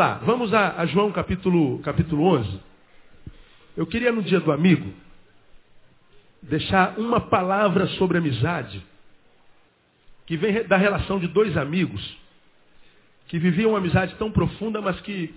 [0.00, 2.60] vamos lá, vamos a, a João capítulo, capítulo 11.
[3.76, 4.90] Eu queria no dia do amigo
[6.42, 8.82] deixar uma palavra sobre amizade
[10.26, 12.18] que vem da relação de dois amigos
[13.28, 15.34] que viviam uma amizade tão profunda, mas que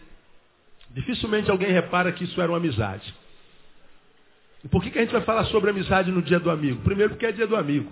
[0.91, 3.13] dificilmente alguém repara que isso era uma amizade.
[4.63, 6.81] E por que, que a gente vai falar sobre amizade no dia do amigo?
[6.83, 7.91] Primeiro, porque é dia do amigo.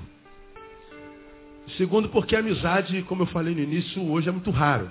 [1.78, 4.90] Segundo, porque a amizade, como eu falei no início, hoje é muito raro.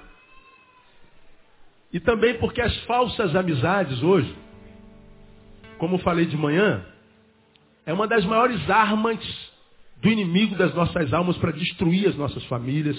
[1.93, 4.35] E também porque as falsas amizades hoje,
[5.79, 6.85] como falei de manhã,
[7.85, 9.19] é uma das maiores armas
[9.97, 12.97] do inimigo das nossas almas para destruir as nossas famílias,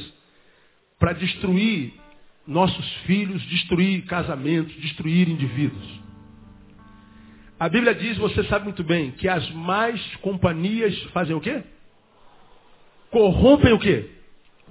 [1.00, 1.94] para destruir
[2.46, 6.02] nossos filhos, destruir casamentos, destruir indivíduos.
[7.60, 11.64] A Bíblia diz, você sabe muito bem, que as más companhias fazem o quê?
[13.12, 14.10] Corrompem o quê?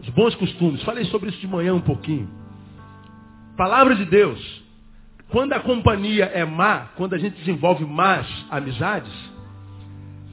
[0.01, 0.83] Os bons costumes.
[0.83, 2.29] Falei sobre isso de manhã um pouquinho.
[3.57, 4.61] Palavra de Deus.
[5.29, 9.13] Quando a companhia é má, quando a gente desenvolve más amizades,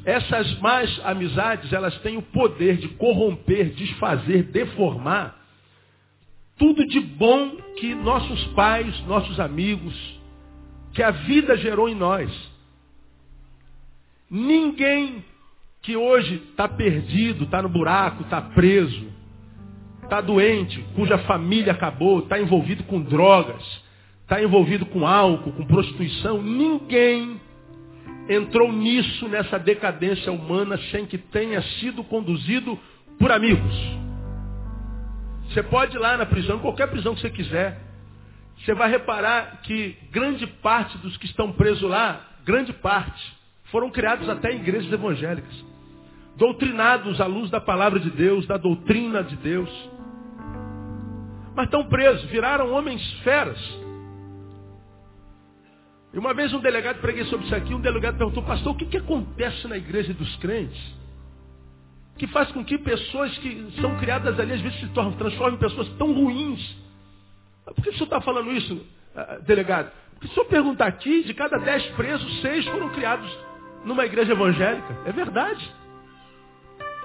[0.03, 5.37] essas más amizades, elas têm o poder de corromper, desfazer, deformar
[6.57, 9.93] tudo de bom que nossos pais, nossos amigos,
[10.93, 12.31] que a vida gerou em nós.
[14.29, 15.23] Ninguém
[15.81, 19.07] que hoje está perdido, está no buraco, está preso,
[20.07, 23.61] está doente, cuja família acabou, está envolvido com drogas,
[24.21, 27.39] está envolvido com álcool, com prostituição, ninguém
[28.29, 32.79] entrou nisso, nessa decadência humana, sem que tenha sido conduzido
[33.19, 33.73] por amigos.
[35.49, 37.81] Você pode ir lá na prisão, qualquer prisão que você quiser.
[38.59, 44.27] Você vai reparar que grande parte dos que estão presos lá, grande parte, foram criados
[44.29, 45.65] até em igrejas evangélicas.
[46.37, 49.96] Doutrinados à luz da palavra de Deus, da doutrina de Deus.
[51.57, 53.57] Mas estão presos, viraram homens feras.
[56.13, 58.85] E uma vez um delegado, preguei sobre isso aqui, um delegado perguntou, pastor, o que,
[58.85, 60.79] que acontece na igreja dos crentes?
[62.15, 65.59] Que faz com que pessoas que são criadas ali, às vezes se tornam, transformam em
[65.59, 66.77] pessoas tão ruins.
[67.65, 68.85] Por que o senhor está falando isso,
[69.15, 69.91] ah, delegado?
[70.11, 73.35] Porque se senhor perguntar aqui, de cada dez presos, seis foram criados
[73.83, 74.95] numa igreja evangélica.
[75.07, 75.73] É verdade.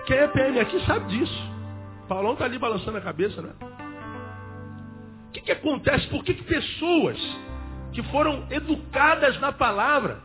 [0.05, 1.53] Quem é PM aqui sabe disso.
[2.07, 3.53] Paulão está ali balançando a cabeça, né?
[5.33, 6.07] O que, que acontece?
[6.09, 7.19] Por que, que pessoas
[7.93, 10.21] que foram educadas na palavra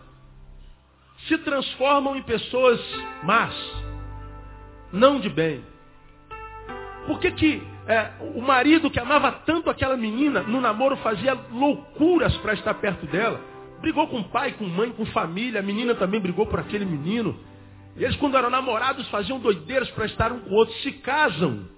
[1.27, 2.77] se transformam em pessoas
[3.23, 3.55] más,
[4.91, 5.63] não de bem.
[7.05, 12.35] Por que, que é, o marido que amava tanto aquela menina, no namoro fazia loucuras
[12.39, 13.39] para estar perto dela?
[13.79, 17.39] Brigou com pai, com mãe, com família, a menina também brigou por aquele menino.
[17.95, 21.76] Eles, quando eram namorados, faziam doideiras para estar um com o outro, se casam.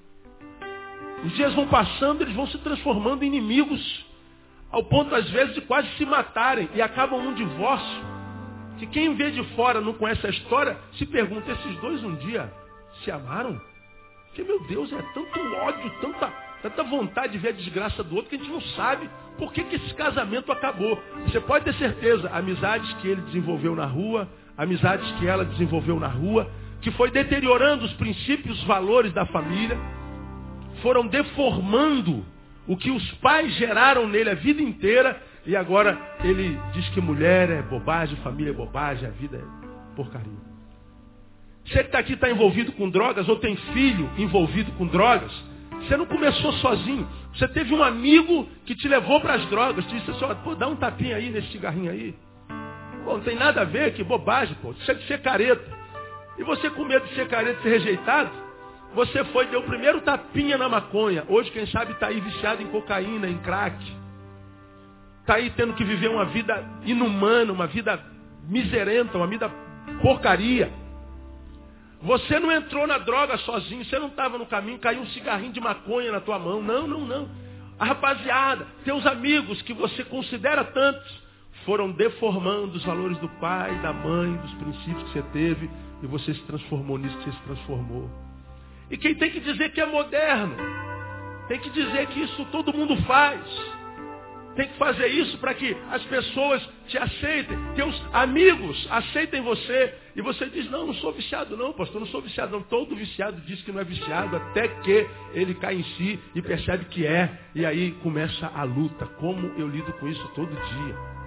[1.25, 4.05] Os dias vão passando, eles vão se transformando em inimigos
[4.71, 8.01] ao ponto, às vezes, de quase se matarem e acabam num divórcio.
[8.77, 12.51] Que quem vê de fora não conhece a história, se pergunta, esses dois um dia
[13.03, 13.59] se amaram?
[14.27, 16.27] Porque, meu Deus, é tanto ódio, tanta,
[16.61, 19.63] tanta vontade de ver a desgraça do outro que a gente não sabe por que,
[19.63, 21.01] que esse casamento acabou.
[21.25, 26.07] Você pode ter certeza, amizades que ele desenvolveu na rua, amizades que ela desenvolveu na
[26.07, 26.49] rua,
[26.81, 29.77] que foi deteriorando os princípios, os valores da família,
[30.81, 32.25] foram deformando
[32.67, 37.49] o que os pais geraram nele a vida inteira, e agora ele diz que mulher
[37.49, 40.49] é bobagem, família é bobagem, a vida é porcaria.
[41.65, 45.31] Você que está aqui está envolvido com drogas, ou tem filho envolvido com drogas,
[45.71, 47.07] você não começou sozinho.
[47.33, 50.67] Você teve um amigo que te levou para as drogas, te disse assim, pô, dá
[50.67, 52.15] um tapinha aí nesse cigarrinho aí.
[53.03, 54.71] Pô, não tem nada a ver, que bobagem, pô.
[54.71, 55.79] Isso é de ser careta.
[56.37, 58.31] E você com medo de ser careta e ser rejeitado,
[58.93, 61.23] você foi, deu o primeiro tapinha na maconha.
[61.27, 63.77] Hoje, quem sabe, está aí viciado em cocaína, em crack.
[65.21, 68.03] Está aí tendo que viver uma vida inumana, uma vida
[68.47, 69.49] miserenta, uma vida
[70.01, 70.71] porcaria.
[72.01, 75.59] Você não entrou na droga sozinho, você não estava no caminho, caiu um cigarrinho de
[75.59, 76.61] maconha na tua mão.
[76.61, 77.29] Não, não, não.
[77.77, 81.21] A rapaziada, teus amigos que você considera tantos,
[81.65, 85.69] foram deformando os valores do pai, da mãe, dos princípios que você teve,
[86.01, 88.28] e você se transformou nisso que você se transformou.
[88.89, 90.55] E quem tem que dizer que é moderno,
[91.47, 93.41] tem que dizer que isso todo mundo faz.
[94.55, 99.93] Tem que fazer isso para que as pessoas te aceitem, teus amigos aceitem você.
[100.15, 102.63] E você diz, não, não sou viciado não, pastor, não sou viciado não.
[102.63, 106.85] Todo viciado diz que não é viciado até que ele cai em si e percebe
[106.85, 107.31] que é.
[107.55, 109.05] E aí começa a luta.
[109.05, 111.18] Como eu lido com isso todo dia?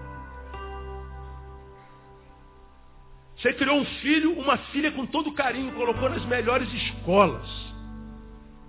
[3.42, 7.44] Você criou um filho, uma filha com todo carinho, colocou nas melhores escolas.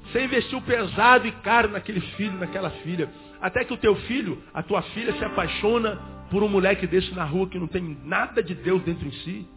[0.05, 3.07] Você investiu pesado e caro naquele filho, naquela filha.
[3.39, 5.99] até que o teu filho, a tua filha se apaixona
[6.31, 9.47] por um moleque desse na rua que não tem nada de Deus dentro em si.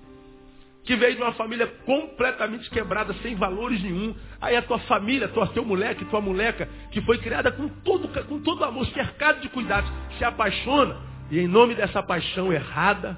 [0.85, 4.15] Que veio de uma família completamente quebrada, sem valores nenhum.
[4.41, 8.41] Aí a tua família, tua, teu moleque, tua moleca, que foi criada com todo, com
[8.41, 10.97] todo amor, cercado de cuidados, se apaixona.
[11.31, 13.17] E em nome dessa paixão errada,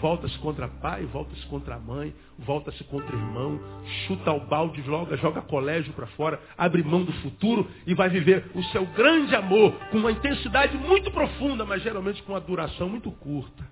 [0.00, 3.60] volta-se contra pai, volta-se contra mãe, volta-se contra irmão,
[4.06, 8.50] chuta o balde, joga, joga colégio para fora, abre mão do futuro e vai viver
[8.54, 13.10] o seu grande amor com uma intensidade muito profunda, mas geralmente com uma duração muito
[13.10, 13.66] curta.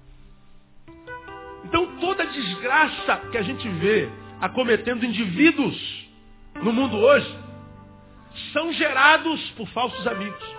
[1.64, 4.08] Então toda desgraça que a gente vê
[4.40, 6.06] acometendo indivíduos
[6.62, 7.46] no mundo hoje
[8.52, 10.56] são gerados por falsos amigos.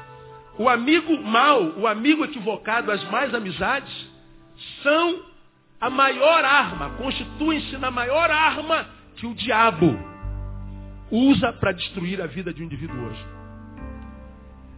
[0.58, 3.94] O amigo mau, o amigo equivocado, as mais amizades,
[4.82, 5.37] são
[5.80, 9.98] a maior arma, constituem-se na maior arma que o diabo
[11.12, 13.26] usa para destruir a vida de um indivíduo hoje.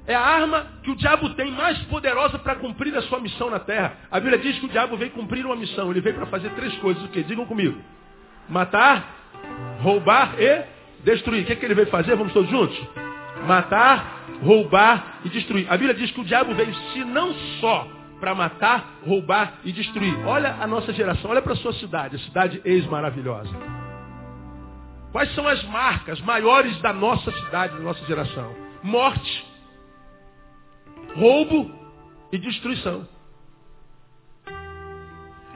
[0.06, 3.60] É a arma que o diabo tem mais poderosa para cumprir a sua missão na
[3.60, 3.94] terra.
[4.10, 5.92] A Bíblia diz que o diabo veio cumprir uma missão.
[5.92, 7.04] Ele veio para fazer três coisas.
[7.04, 7.22] O que?
[7.22, 7.80] Digam comigo.
[8.50, 9.08] Matar,
[9.82, 10.64] roubar e
[11.04, 11.44] destruir.
[11.44, 12.16] O que, é que ele veio fazer?
[12.16, 12.76] Vamos todos juntos?
[13.46, 15.68] Matar, roubar e destruir.
[15.70, 17.32] A Bíblia diz que o diabo veio, se não
[17.62, 20.18] só para matar, roubar e destruir.
[20.26, 23.56] Olha a nossa geração, olha para a sua cidade, a cidade ex-maravilhosa.
[25.12, 28.56] Quais são as marcas maiores da nossa cidade, da nossa geração?
[28.84, 29.46] Morte,
[31.16, 31.72] roubo
[32.32, 33.08] e destruição.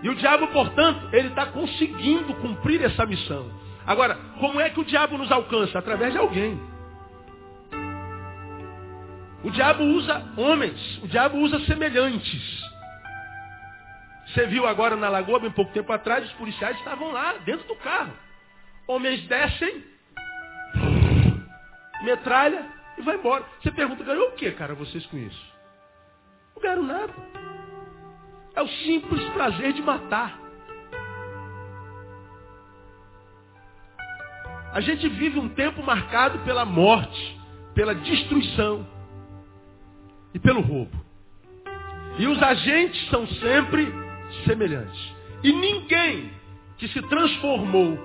[0.01, 3.50] E o diabo, portanto, ele está conseguindo cumprir essa missão.
[3.86, 5.80] Agora, como é que o diabo nos alcança?
[5.80, 6.59] Através de alguém.
[9.44, 12.63] O diabo usa homens, o diabo usa semelhantes.
[14.28, 17.75] Você viu agora na lagoa, bem pouco tempo atrás, os policiais estavam lá, dentro do
[17.75, 18.13] carro.
[18.88, 19.84] Homens descem,
[22.04, 22.66] metralha
[22.98, 23.44] e vai embora.
[23.62, 25.54] Você pergunta, ganhou o que, cara, vocês com isso?
[26.56, 27.13] Não ganharam nada.
[28.56, 30.40] É o simples prazer de matar.
[34.72, 37.40] A gente vive um tempo marcado pela morte,
[37.75, 38.88] pela destruição
[40.33, 40.91] e pelo roubo.
[42.18, 43.91] E os agentes são sempre
[44.45, 45.13] semelhantes.
[45.44, 46.31] E ninguém
[46.77, 47.97] que se transformou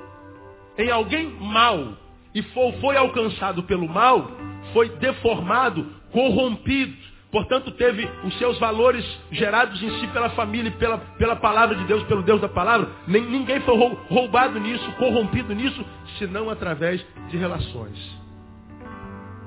[0.76, 1.96] em alguém mau
[2.34, 2.42] e
[2.80, 4.30] foi alcançado pelo mal,
[4.72, 6.96] foi deformado, corrompido.
[7.30, 12.02] Portanto, teve os seus valores gerados em si pela família pela, pela palavra de Deus,
[12.04, 12.88] pelo Deus da palavra.
[13.06, 13.76] Nem, ninguém foi
[14.08, 15.84] roubado nisso, corrompido nisso,
[16.18, 17.98] senão através de relações.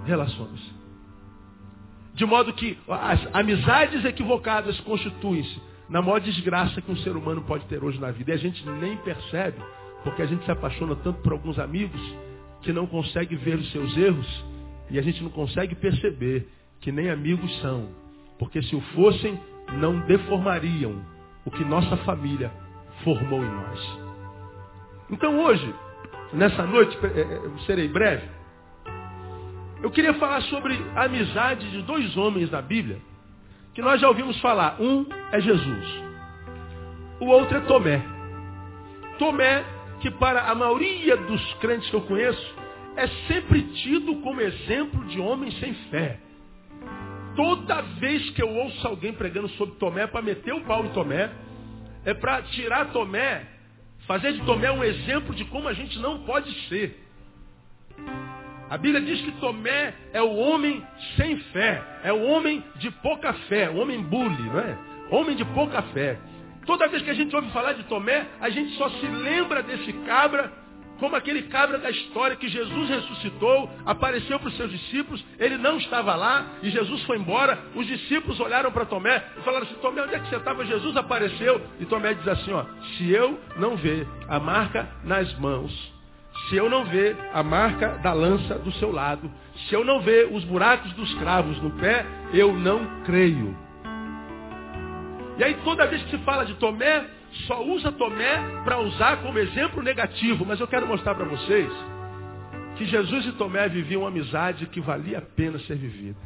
[0.05, 0.80] Relações.
[2.13, 7.65] De modo que as amizades equivocadas constituem-se na maior desgraça que um ser humano pode
[7.65, 8.31] ter hoje na vida.
[8.31, 9.57] E a gente nem percebe,
[10.03, 12.01] porque a gente se apaixona tanto por alguns amigos
[12.61, 14.45] que não consegue ver os seus erros
[14.89, 16.47] e a gente não consegue perceber
[16.79, 17.89] que nem amigos são.
[18.37, 19.39] Porque se o fossem,
[19.73, 21.03] não deformariam
[21.45, 22.51] o que nossa família
[23.03, 24.00] formou em nós.
[25.09, 25.74] Então hoje,
[26.33, 28.27] nessa noite, eh, eh, serei breve,
[29.81, 33.00] eu queria falar sobre a amizade de dois homens da Bíblia,
[33.73, 34.79] que nós já ouvimos falar.
[34.79, 36.03] Um é Jesus.
[37.19, 38.01] O outro é Tomé.
[39.17, 39.63] Tomé,
[40.00, 42.55] que para a maioria dos crentes que eu conheço,
[42.95, 46.19] é sempre tido como exemplo de homem sem fé.
[47.35, 50.89] Toda vez que eu ouço alguém pregando sobre Tomé, é para meter o pau em
[50.89, 51.31] Tomé,
[52.05, 53.47] é para tirar Tomé,
[54.05, 57.00] fazer de Tomé um exemplo de como a gente não pode ser.
[58.71, 60.81] A Bíblia diz que Tomé é o homem
[61.17, 64.77] sem fé, é o homem de pouca fé, o homem bully, não é?
[65.09, 66.17] Homem de pouca fé.
[66.65, 69.91] Toda vez que a gente ouve falar de Tomé, a gente só se lembra desse
[70.05, 70.53] cabra
[71.01, 75.75] como aquele cabra da história que Jesus ressuscitou, apareceu para os seus discípulos, ele não
[75.77, 77.59] estava lá e Jesus foi embora.
[77.75, 80.63] Os discípulos olharam para Tomé e falaram assim: Tomé, onde é que você estava?
[80.63, 81.61] Jesus apareceu.
[81.77, 82.63] E Tomé diz assim: ó,
[82.95, 86.00] se eu não ver a marca nas mãos
[86.51, 89.31] se eu não ver a marca da lança do seu lado,
[89.70, 93.58] se eu não ver os buracos dos cravos no pé, eu não creio.
[95.38, 97.05] E aí toda vez que se fala de Tomé,
[97.48, 100.46] só usa Tomé para usar como exemplo negativo.
[100.46, 101.72] Mas eu quero mostrar para vocês
[102.75, 106.20] que Jesus e Tomé viviam uma amizade que valia a pena ser vivida.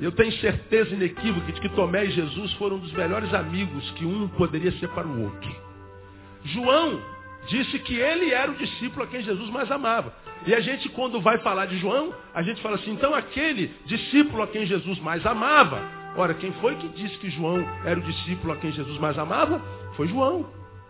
[0.00, 4.06] Eu tenho certeza inequívoca de que Tomé e Jesus foram um dos melhores amigos que
[4.06, 5.54] um poderia ser para o outro.
[6.42, 7.15] João
[7.46, 10.12] disse que ele era o discípulo a quem Jesus mais amava.
[10.46, 14.42] E a gente, quando vai falar de João, a gente fala assim, então aquele discípulo
[14.42, 15.80] a quem Jesus mais amava.
[16.16, 19.60] Ora, quem foi que disse que João era o discípulo a quem Jesus mais amava?
[19.96, 20.46] Foi João.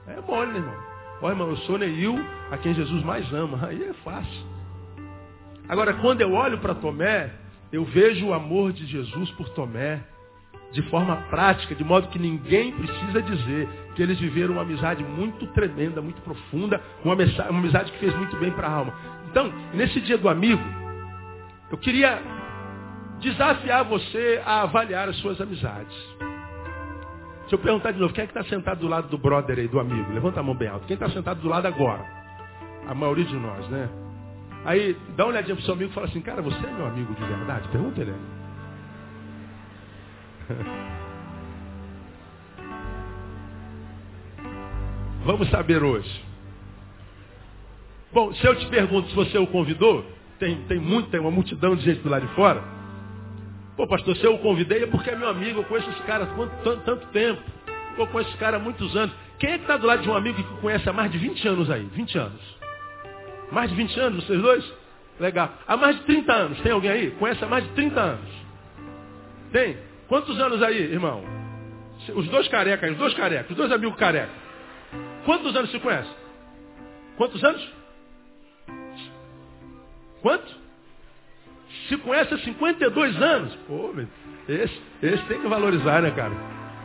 [0.06, 0.74] É mole, né, irmão?
[1.22, 2.14] Olha, irmão, eu sou Neil,
[2.50, 3.66] a quem Jesus mais ama.
[3.66, 4.46] Aí é fácil.
[5.68, 7.32] Agora, quando eu olho para Tomé,
[7.72, 10.04] eu vejo o amor de Jesus por Tomé
[10.72, 15.46] de forma prática, de modo que ninguém precisa dizer que eles viveram uma amizade muito
[15.48, 18.94] tremenda, muito profunda, uma amizade que fez muito bem para a alma.
[19.30, 20.62] Então, nesse dia do amigo,
[21.70, 22.20] eu queria
[23.20, 25.96] desafiar você a avaliar as suas amizades.
[27.48, 29.68] Se eu perguntar de novo, quem é que está sentado do lado do brother aí,
[29.68, 30.12] do amigo?
[30.12, 30.86] Levanta a mão bem alto.
[30.86, 32.04] Quem está sentado do lado agora?
[32.88, 33.88] A maioria de nós, né?
[34.64, 37.14] Aí, dá uma olhadinha pro seu amigo e fala assim, cara, você é meu amigo
[37.14, 37.68] de verdade?
[37.68, 38.14] Pergunta ele.
[45.24, 46.24] Vamos saber hoje.
[48.12, 50.04] Bom, se eu te pergunto se você o convidou,
[50.38, 52.62] tem, tem muito, tem uma multidão de gente do lado de fora.
[53.76, 56.24] Pô, pastor, se eu o convidei é porque é meu amigo, eu conheço esse cara
[56.24, 56.28] há
[56.62, 57.42] tanto, tanto tempo.
[57.98, 59.14] Eu conheço esse cara há muitos anos.
[59.38, 61.48] Quem é que está do lado de um amigo que conhece há mais de 20
[61.48, 61.84] anos aí?
[61.92, 62.40] 20 anos.
[63.52, 64.64] Mais de 20 anos, vocês dois?
[65.20, 65.52] Legal.
[65.66, 67.10] Há mais de 30 anos, tem alguém aí?
[67.12, 68.30] Conhece há mais de 30 anos?
[69.52, 69.76] Tem?
[70.08, 71.22] Quantos anos aí, irmão?
[72.14, 74.34] Os dois carecas, os dois carecas, os dois amigos carecas.
[75.24, 76.10] Quantos anos se conhece?
[77.16, 77.68] Quantos anos?
[80.22, 80.54] Quanto?
[81.88, 83.54] Se conhece há 52 anos.
[83.66, 83.92] Pô,
[84.48, 86.32] esse, esse tem que valorizar, né, cara?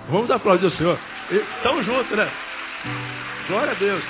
[0.10, 0.98] Vamos aplaudir o Senhor.
[1.30, 2.32] Estão juntos, né?
[3.48, 4.04] Glória a Deus.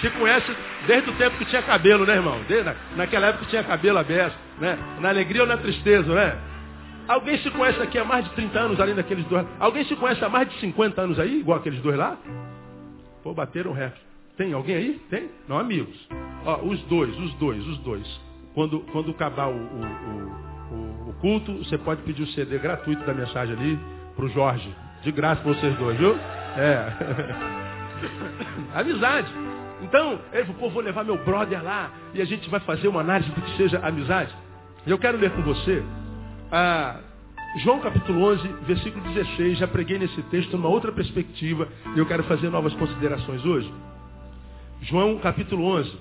[0.00, 0.54] Se conhece
[0.86, 2.40] desde o tempo que tinha cabelo, né, irmão?
[2.46, 4.78] Desde, naquela época que tinha cabelo aberto, né?
[5.00, 6.51] Na alegria ou na tristeza, né?
[7.08, 9.46] Alguém se conhece aqui há mais de 30 anos, além daqueles dois?
[9.58, 12.16] Alguém se conhece há mais de 50 anos aí, igual aqueles dois lá?
[13.22, 14.00] Pô, bateram recorde.
[14.36, 15.00] Tem alguém aí?
[15.10, 15.30] Tem?
[15.48, 15.96] Não, amigos.
[16.44, 18.20] Ó, os dois, os dois, os dois.
[18.54, 23.14] Quando, quando acabar o, o, o, o culto, você pode pedir o CD gratuito da
[23.14, 23.78] mensagem ali
[24.16, 24.74] pro Jorge.
[25.02, 26.16] De graça para vocês dois, viu?
[26.56, 26.92] É.
[28.74, 29.28] Amizade.
[29.82, 33.00] Então, ele falou, pô, vou levar meu brother lá e a gente vai fazer uma
[33.00, 34.34] análise do que seja amizade.
[34.86, 35.82] Eu quero ler com você
[37.56, 39.58] João capítulo 11, versículo 16.
[39.58, 43.72] Já preguei nesse texto numa outra perspectiva e eu quero fazer novas considerações hoje.
[44.82, 45.92] João capítulo 11.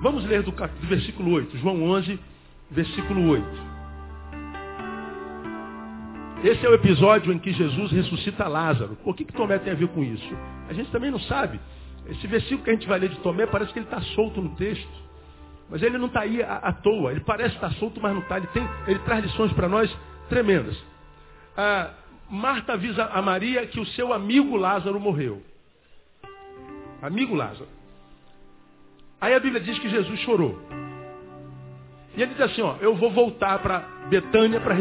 [0.00, 1.56] Vamos ler do, do versículo 8.
[1.56, 2.20] João 11,
[2.70, 3.46] versículo 8.
[6.44, 8.98] Esse é o episódio em que Jesus ressuscita Lázaro.
[9.04, 10.36] O que, que Tomé tem a ver com isso?
[10.68, 11.58] A gente também não sabe.
[12.06, 14.54] Esse versículo que a gente vai ler de Tomé parece que ele está solto no
[14.56, 15.03] texto.
[15.70, 17.10] Mas ele não está aí à, toa.
[17.10, 18.36] Ele parece estar solto, mas não está.
[18.36, 19.94] Ele, tem, ele traz lições para nós
[20.28, 20.76] tremendas.
[21.56, 21.90] Ah,
[22.30, 25.42] Marta avisa a Maria que o seu amigo Lázaro morreu.
[27.02, 27.68] Amigo Lázaro.
[29.20, 30.60] Aí a Bíblia diz que Jesus chorou.
[32.16, 34.74] E ele diz assim, ó, eu vou voltar para Betânia para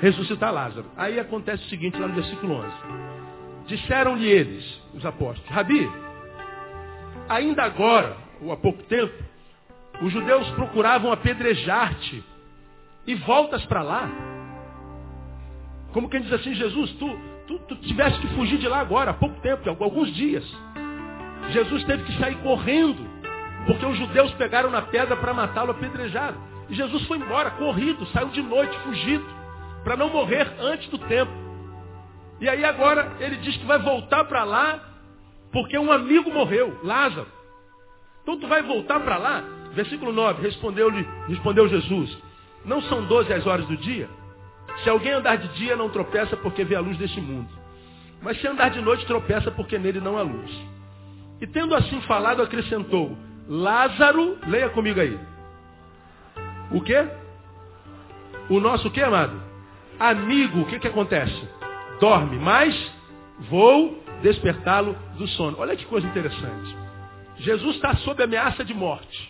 [0.00, 0.86] ressuscitar Lázaro.
[0.96, 2.68] Aí acontece o seguinte lá no versículo 11.
[3.66, 5.90] Disseram-lhe eles, os apóstolos, Rabi,
[7.28, 9.12] Ainda agora, ou há pouco tempo,
[10.00, 12.24] os judeus procuravam apedrejar-te
[13.06, 14.08] e voltas para lá.
[15.92, 19.14] Como quem diz assim, Jesus, tu, tu, tu tivesse que fugir de lá agora, há
[19.14, 20.44] pouco tempo, alguns dias.
[21.50, 23.02] Jesus teve que sair correndo,
[23.66, 26.36] porque os judeus pegaram na pedra para matá-lo apedrejado.
[26.68, 29.24] E Jesus foi embora, corrido, saiu de noite, fugido,
[29.82, 31.32] para não morrer antes do tempo.
[32.40, 34.80] E aí agora ele diz que vai voltar para lá
[35.50, 37.26] porque um amigo morreu, Lázaro.
[38.22, 39.57] Então tu vai voltar para lá.
[39.72, 42.16] Versículo 9, respondeu-lhe, respondeu Jesus.
[42.64, 44.08] Não são doze as horas do dia?
[44.82, 47.48] Se alguém andar de dia, não tropeça porque vê a luz deste mundo.
[48.22, 50.50] Mas se andar de noite, tropeça porque nele não há luz.
[51.40, 53.16] E tendo assim falado, acrescentou,
[53.48, 55.18] Lázaro, leia comigo aí.
[56.70, 57.08] O quê?
[58.50, 59.40] O nosso quê, amado?
[59.98, 61.48] Amigo, o que que acontece?
[62.00, 62.74] Dorme, mas
[63.48, 65.58] vou despertá-lo do sono.
[65.58, 66.76] Olha que coisa interessante.
[67.38, 69.27] Jesus está sob ameaça de morte.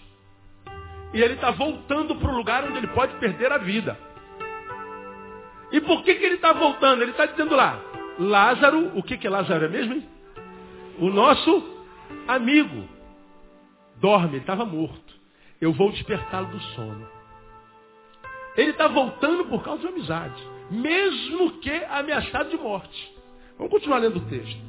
[1.13, 3.99] E ele está voltando para o lugar onde ele pode perder a vida.
[5.73, 7.03] E por que, que ele está voltando?
[7.03, 7.81] Ele está dizendo lá,
[8.19, 9.95] Lázaro, o que, que é Lázaro é mesmo?
[9.95, 10.09] Hein?
[10.99, 11.79] O nosso
[12.27, 12.89] amigo.
[13.97, 15.15] Dorme, ele estava morto.
[15.61, 17.09] Eu vou despertá-lo do sono.
[18.57, 20.43] Ele está voltando por causa de amizade.
[20.71, 23.17] Mesmo que ameaçado de morte.
[23.57, 24.61] Vamos continuar lendo o texto.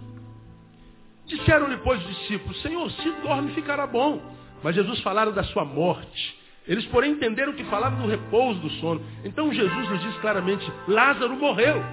[1.25, 4.19] Disseram-lhe, pois, os discípulos, Senhor, se dorme ficará bom.
[4.63, 6.39] Mas Jesus falaram da sua morte.
[6.68, 9.01] Eles, porém, entenderam que falava do repouso do sono.
[9.24, 11.84] Então Jesus lhes disse claramente, Lázaro morreu.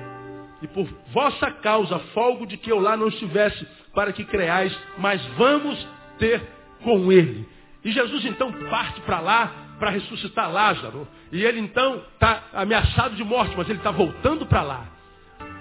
[0.61, 5.25] E por vossa causa folgo de que eu lá não estivesse, para que creais, mas
[5.39, 5.87] vamos
[6.19, 6.43] ter
[6.83, 7.49] com ele.
[7.85, 11.07] E Jesus então parte para lá para ressuscitar Lázaro.
[11.33, 14.87] E ele então está ameaçado de morte, mas ele está voltando para lá.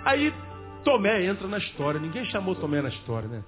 [0.04, 0.34] Aí
[0.84, 2.00] Tomé entra na história.
[2.00, 3.44] Ninguém chamou Tomé na história, né?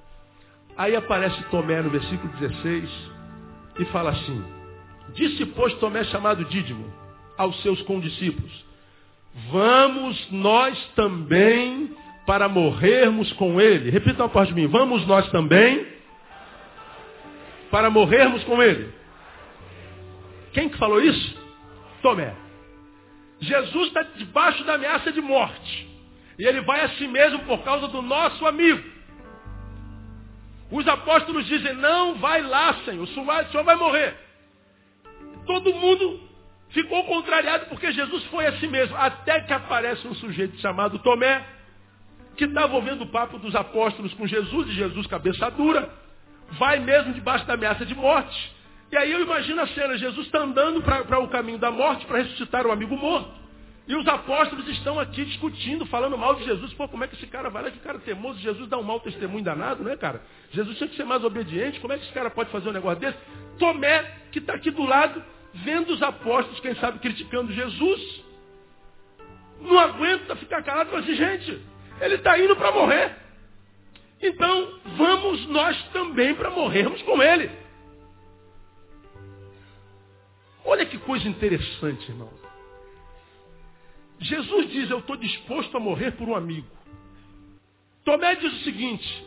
[0.77, 3.16] Aí aparece Tomé no versículo 16
[3.79, 4.43] e fala assim:
[5.13, 6.91] Disse, pois, Tomé chamado Dídimo,
[7.37, 8.65] aos seus condiscípulos:
[9.51, 13.89] Vamos nós também para morrermos com ele.
[13.89, 14.67] Repita uma parte de mim.
[14.67, 15.87] Vamos nós também
[17.71, 18.93] para morrermos com ele.
[20.53, 21.37] Quem que falou isso?
[22.01, 22.33] Tomé.
[23.39, 25.87] Jesus está debaixo da ameaça de morte.
[26.39, 28.96] E ele vai a si mesmo por causa do nosso amigo.
[30.69, 34.15] Os apóstolos dizem, não vai lá, Senhor, o senhor vai, morrer.
[35.45, 36.19] Todo mundo
[36.69, 38.95] ficou contrariado porque Jesus foi a si mesmo.
[38.97, 41.41] Até que aparece um sujeito chamado Tomé,
[42.35, 45.89] que estava ouvindo o papo dos apóstolos com Jesus, e Jesus cabeça dura,
[46.51, 48.55] vai mesmo debaixo da ameaça de morte.
[48.91, 52.19] E aí eu imagino a cena, Jesus está andando para o caminho da morte, para
[52.19, 53.46] ressuscitar o amigo morto.
[53.87, 56.73] E os apóstolos estão aqui discutindo, falando mal de Jesus.
[56.73, 57.71] Pô, como é que esse cara vai lá?
[57.71, 58.37] Que cara teimoso.
[58.39, 60.21] Jesus dá um mau testemunho danado, né, cara?
[60.51, 61.79] Jesus tinha que ser mais obediente.
[61.79, 63.17] Como é que esse cara pode fazer um negócio desse?
[63.57, 68.23] Tomé, que está aqui do lado, vendo os apóstolos, quem sabe, criticando Jesus.
[69.61, 71.61] Não aguenta ficar calado fala assim, gente,
[72.01, 73.15] ele está indo para morrer.
[74.21, 77.49] Então, vamos nós também para morrermos com ele.
[80.65, 82.46] Olha que coisa interessante, irmão.
[84.19, 86.67] Jesus diz, eu estou disposto a morrer por um amigo.
[88.03, 89.25] Tomé diz o seguinte,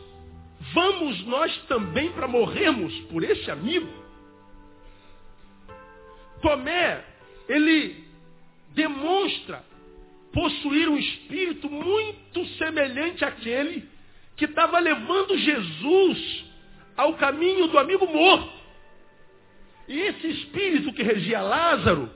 [0.73, 3.87] vamos nós também para morrermos por esse amigo?
[6.41, 7.03] Tomé,
[7.47, 8.03] ele
[8.73, 9.63] demonstra
[10.33, 13.87] possuir um espírito muito semelhante àquele
[14.35, 16.45] que estava levando Jesus
[16.97, 18.61] ao caminho do amigo morto.
[19.87, 22.09] E esse espírito que regia Lázaro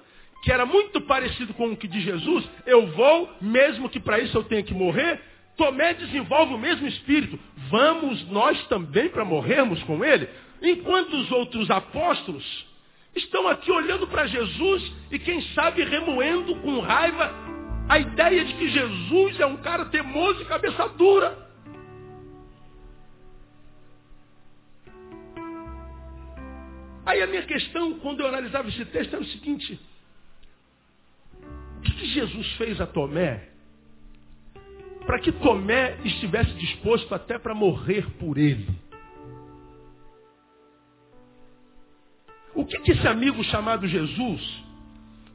[0.45, 4.37] que era muito parecido com o que de Jesus, eu vou, mesmo que para isso
[4.37, 5.19] eu tenha que morrer,
[5.57, 7.39] Tomé desenvolve o mesmo espírito.
[7.71, 10.29] Vamos nós também para morrermos com ele?
[10.61, 12.45] Enquanto os outros apóstolos
[13.15, 17.33] estão aqui olhando para Jesus e quem sabe remoendo com raiva
[17.89, 21.43] a ideia de que Jesus é um cara teimoso e cabeça dura.
[27.03, 29.79] Aí a minha questão, quando eu analisava esse texto, era o seguinte:
[31.85, 33.49] que, que Jesus fez a Tomé?
[35.05, 38.67] Para que Tomé estivesse disposto até para morrer por ele.
[42.53, 44.63] O que, que esse amigo chamado Jesus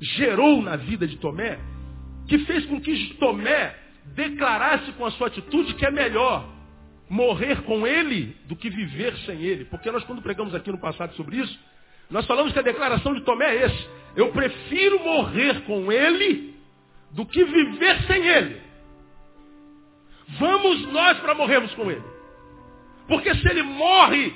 [0.00, 1.58] gerou na vida de Tomé?
[2.26, 3.76] Que fez com que Tomé
[4.14, 6.48] declarasse com a sua atitude que é melhor
[7.08, 9.64] morrer com ele do que viver sem ele.
[9.66, 11.58] Porque nós, quando pregamos aqui no passado sobre isso,
[12.10, 13.88] nós falamos que a declaração de Tomé é esse.
[14.16, 16.54] Eu prefiro morrer com ele
[17.12, 18.60] do que viver sem ele.
[20.38, 22.02] Vamos nós para morrermos com ele.
[23.06, 24.32] Porque se ele morre,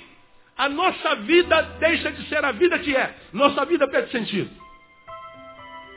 [0.56, 3.14] a nossa vida deixa de ser a vida que é.
[3.32, 4.50] Nossa vida perde sentido.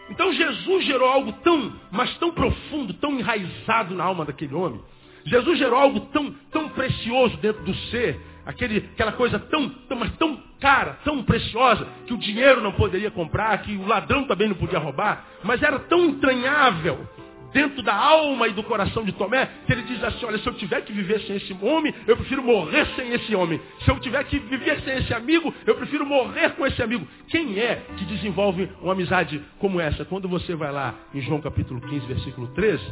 [0.09, 4.81] Então Jesus gerou algo tão, mas tão profundo, tão enraizado na alma daquele homem.
[5.25, 10.11] Jesus gerou algo tão, tão precioso dentro do ser, aquele, aquela coisa tão, tão, mas
[10.15, 14.55] tão cara, tão preciosa, que o dinheiro não poderia comprar, que o ladrão também não
[14.55, 17.07] podia roubar, mas era tão entranhável
[17.53, 20.53] dentro da alma e do coração de Tomé, que ele diz assim, olha, se eu
[20.53, 23.59] tiver que viver sem esse homem, eu prefiro morrer sem esse homem.
[23.83, 27.07] Se eu tiver que viver sem esse amigo, eu prefiro morrer com esse amigo.
[27.29, 30.05] Quem é que desenvolve uma amizade como essa?
[30.05, 32.83] Quando você vai lá em João capítulo 15, versículo 13,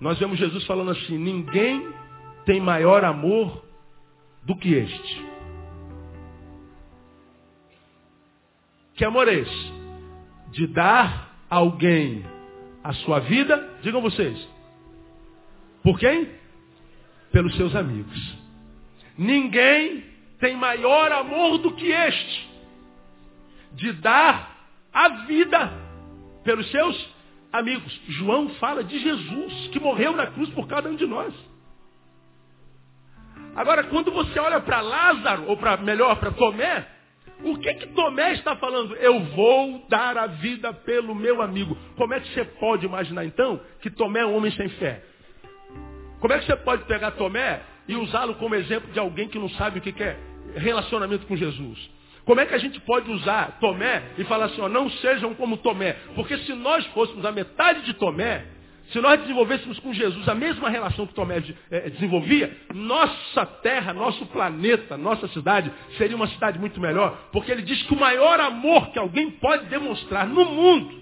[0.00, 1.88] nós vemos Jesus falando assim, ninguém
[2.44, 3.67] tem maior amor
[4.44, 5.26] do que este.
[8.94, 9.72] Que amor é esse?
[10.50, 12.24] De dar a alguém
[12.82, 14.48] a sua vida, digam vocês.
[15.82, 16.28] Por quem?
[17.30, 18.36] Pelos seus amigos.
[19.16, 20.04] Ninguém
[20.38, 22.48] tem maior amor do que este.
[23.72, 24.56] De dar
[24.92, 25.72] a vida
[26.42, 27.08] pelos seus
[27.52, 28.00] amigos.
[28.08, 31.34] João fala de Jesus, que morreu na cruz por cada um de nós.
[33.58, 36.86] Agora, quando você olha para Lázaro, ou para melhor, para Tomé,
[37.42, 38.94] o que que Tomé está falando?
[38.94, 41.76] Eu vou dar a vida pelo meu amigo.
[41.96, 45.02] Como é que você pode imaginar então que Tomé é um homem sem fé?
[46.20, 49.48] Como é que você pode pegar Tomé e usá-lo como exemplo de alguém que não
[49.50, 50.16] sabe o que é
[50.54, 51.90] relacionamento com Jesus?
[52.24, 55.56] Como é que a gente pode usar Tomé e falar assim, ó, não sejam como
[55.56, 55.94] Tomé?
[56.14, 58.44] Porque se nós fôssemos a metade de Tomé,
[58.90, 64.24] se nós desenvolvêssemos com Jesus a mesma relação que Tomé é, desenvolvia, nossa terra, nosso
[64.26, 68.90] planeta, nossa cidade seria uma cidade muito melhor, porque ele diz que o maior amor
[68.90, 70.98] que alguém pode demonstrar no mundo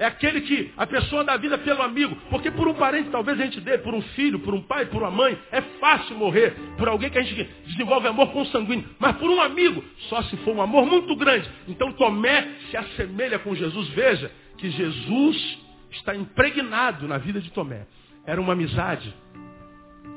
[0.00, 2.16] É aquele que a pessoa dá vida pelo amigo.
[2.30, 5.02] Porque por um parente talvez a gente dê, por um filho, por um pai, por
[5.02, 5.38] uma mãe.
[5.52, 8.88] É fácil morrer por alguém que a gente desenvolve amor consanguíneo.
[8.98, 11.46] Mas por um amigo, só se for um amor muito grande.
[11.68, 13.88] Então Tomé se assemelha com Jesus.
[13.88, 15.58] Veja que Jesus
[15.92, 17.86] está impregnado na vida de Tomé.
[18.24, 19.14] Era uma amizade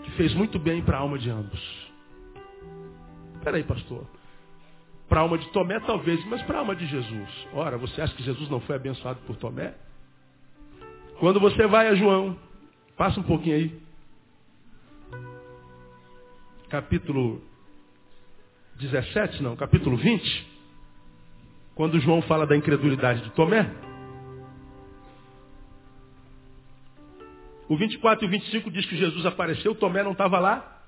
[0.04, 1.92] que fez muito bem para a alma de ambos.
[3.44, 4.06] Peraí, pastor.
[5.08, 7.48] Para a alma de Tomé, talvez, mas para a alma de Jesus.
[7.54, 9.74] Ora, você acha que Jesus não foi abençoado por Tomé?
[11.20, 12.38] Quando você vai a João,
[12.98, 13.84] passa um pouquinho aí.
[16.70, 17.42] Capítulo
[18.76, 20.54] 17, não, capítulo 20.
[21.76, 23.93] Quando João fala da incredulidade de Tomé.
[27.68, 30.82] O 24 e o 25 diz que Jesus apareceu, Tomé não estava lá.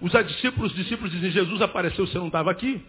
[0.00, 2.84] Os discípulos, os discípulos dizem, Jesus apareceu, você não estava aqui.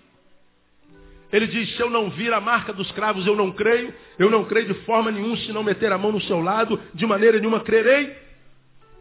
[1.33, 3.91] Ele diz: Se eu não vir a marca dos cravos, eu não creio.
[4.19, 7.05] Eu não creio de forma nenhuma se não meter a mão no seu lado, de
[7.07, 8.15] maneira nenhuma crerei.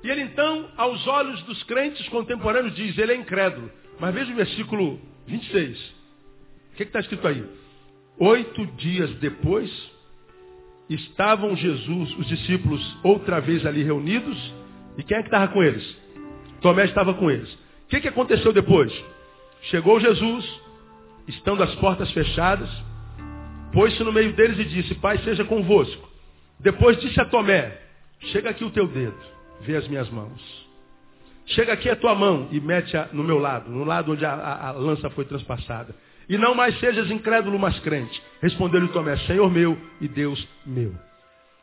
[0.03, 3.71] E ele então, aos olhos dos crentes contemporâneos, diz: Ele é incrédulo.
[4.01, 5.79] Mas veja o versículo 26.
[6.73, 7.45] O que está escrito aí?
[8.19, 9.71] Oito dias depois,
[10.95, 14.55] estavam Jesus, os discípulos, outra vez ali reunidos.
[14.97, 15.97] E quem é que estava com eles?
[16.61, 17.53] Tomé estava com eles.
[17.53, 18.93] O que, que aconteceu depois?
[19.63, 20.61] Chegou Jesus,
[21.29, 22.69] estando as portas fechadas,
[23.73, 26.09] pôs-se no meio deles e disse, Pai, seja convosco.
[26.59, 27.79] Depois disse a Tomé,
[28.33, 29.19] chega aqui o teu dedo,
[29.63, 30.63] vê as minhas mãos.
[31.47, 34.69] Chega aqui a tua mão e mete-a no meu lado, no lado onde a, a,
[34.69, 35.95] a lança foi transpassada.
[36.29, 38.23] E não mais sejas incrédulo, mas crente.
[38.41, 40.95] Respondeu-lhe Tomé, Senhor meu e Deus meu.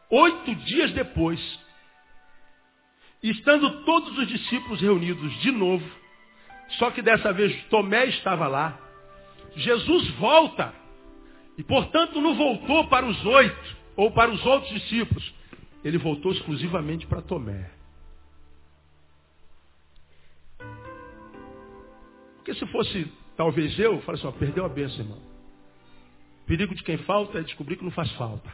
[0.10, 1.39] Oito dias depois,
[3.22, 5.86] estando todos os discípulos reunidos de novo,
[6.78, 8.80] só que dessa vez Tomé estava lá,
[9.56, 10.74] Jesus volta.
[11.58, 15.34] E, portanto, não voltou para os oito ou para os outros discípulos.
[15.84, 17.69] Ele voltou exclusivamente para Tomé.
[22.38, 25.17] Porque se fosse talvez eu, falo assim, ó, perdeu a bênção, irmão.
[26.45, 28.54] Perigo de quem falta é descobrir que não faz falta.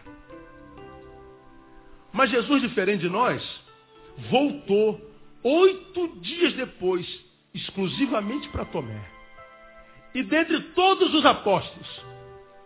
[2.13, 3.43] Mas Jesus, diferente de nós,
[4.29, 5.01] voltou
[5.41, 7.03] oito dias depois,
[7.51, 9.03] exclusivamente para Tomé.
[10.13, 12.05] E dentre todos os apóstolos,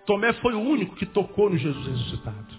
[0.05, 2.53] Tomé foi o único que tocou no Jesus ressuscitado.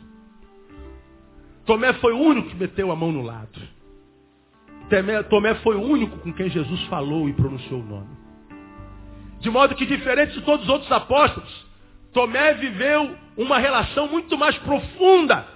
[1.66, 3.60] Tomé foi o único que meteu a mão no lado.
[5.28, 8.29] Tomé foi o único com quem Jesus falou e pronunciou o nome.
[9.40, 11.66] De modo que, diferente de todos os outros apóstolos,
[12.12, 15.46] Tomé viveu uma relação muito mais profunda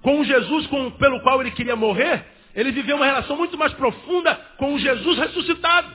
[0.00, 2.24] com o Jesus com, pelo qual ele queria morrer.
[2.54, 5.94] Ele viveu uma relação muito mais profunda com o Jesus ressuscitado.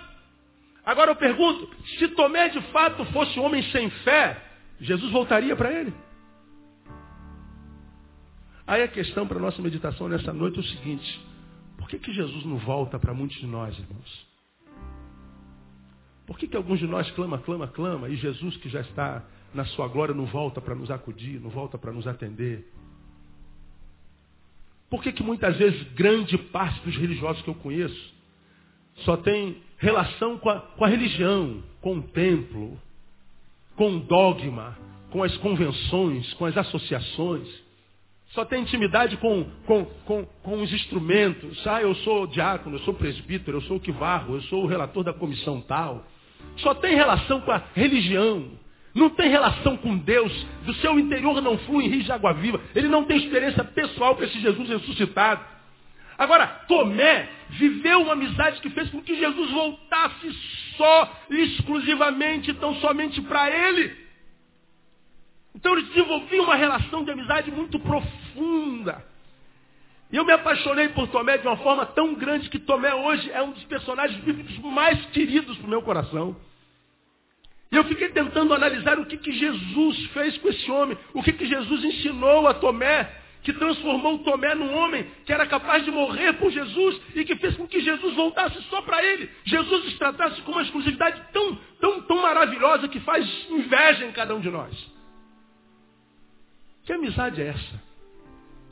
[0.86, 4.38] Agora eu pergunto, se Tomé de fato fosse um homem sem fé,
[4.80, 5.94] Jesus voltaria para ele?
[8.68, 11.22] Aí a questão para a nossa meditação nessa noite é o seguinte:
[11.78, 14.33] por que, que Jesus não volta para muitos de nós, irmãos?
[16.26, 19.66] Por que, que alguns de nós clama, clama, clama, e Jesus, que já está na
[19.66, 22.66] sua glória, não volta para nos acudir, não volta para nos atender?
[24.90, 28.14] Por que, que muitas vezes grande parte dos religiosos que eu conheço
[28.98, 32.80] só tem relação com a, com a religião, com o templo,
[33.76, 34.78] com o dogma,
[35.10, 37.48] com as convenções, com as associações.
[38.30, 41.66] Só tem intimidade com, com, com, com os instrumentos.
[41.68, 44.68] Ah, eu sou diácono, eu sou presbítero, eu sou o que varro, eu sou o
[44.68, 46.06] relator da comissão tal.
[46.58, 48.52] Só tem relação com a religião.
[48.94, 50.32] Não tem relação com Deus.
[50.66, 52.62] Do seu interior não flui rio de água viva.
[52.76, 55.44] Ele não tem experiência pessoal com esse Jesus ressuscitado.
[56.18, 60.32] Agora, Tomé viveu uma amizade que fez com que Jesus voltasse
[60.78, 64.04] só, exclusivamente, tão somente para ele.
[65.56, 69.04] Então ele desenvolvia uma relação de amizade muito profunda.
[70.14, 73.42] E eu me apaixonei por Tomé de uma forma tão grande que Tomé hoje é
[73.42, 76.36] um dos personagens bíblicos mais queridos para o meu coração.
[77.72, 81.34] E eu fiquei tentando analisar o que, que Jesus fez com esse homem, o que,
[81.34, 86.34] que Jesus ensinou a Tomé, que transformou Tomé num homem que era capaz de morrer
[86.34, 89.28] por Jesus e que fez com que Jesus voltasse só para ele.
[89.46, 94.36] Jesus os tratasse com uma exclusividade tão, tão, tão maravilhosa que faz inveja em cada
[94.36, 94.72] um de nós.
[96.86, 97.93] Que amizade é essa?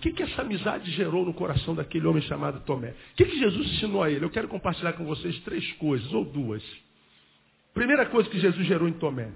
[0.02, 2.90] Que, que essa amizade gerou no coração daquele homem chamado Tomé?
[2.90, 4.26] O que, que Jesus ensinou a ele?
[4.26, 6.64] Eu quero compartilhar com vocês três coisas, ou duas.
[7.72, 9.32] Primeira coisa que Jesus gerou em Tomé.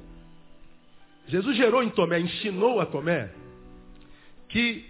[1.28, 3.32] Jesus gerou em Tomé, ensinou a Tomé
[4.50, 4.86] que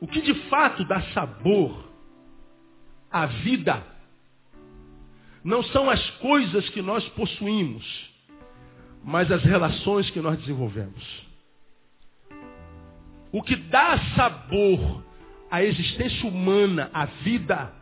[0.00, 1.88] o que de fato dá sabor
[3.10, 3.86] à vida
[5.42, 8.10] não são as coisas que nós possuímos,
[9.02, 11.31] mas as relações que nós desenvolvemos.
[13.32, 15.02] O que dá sabor
[15.50, 17.72] à existência humana, à vida,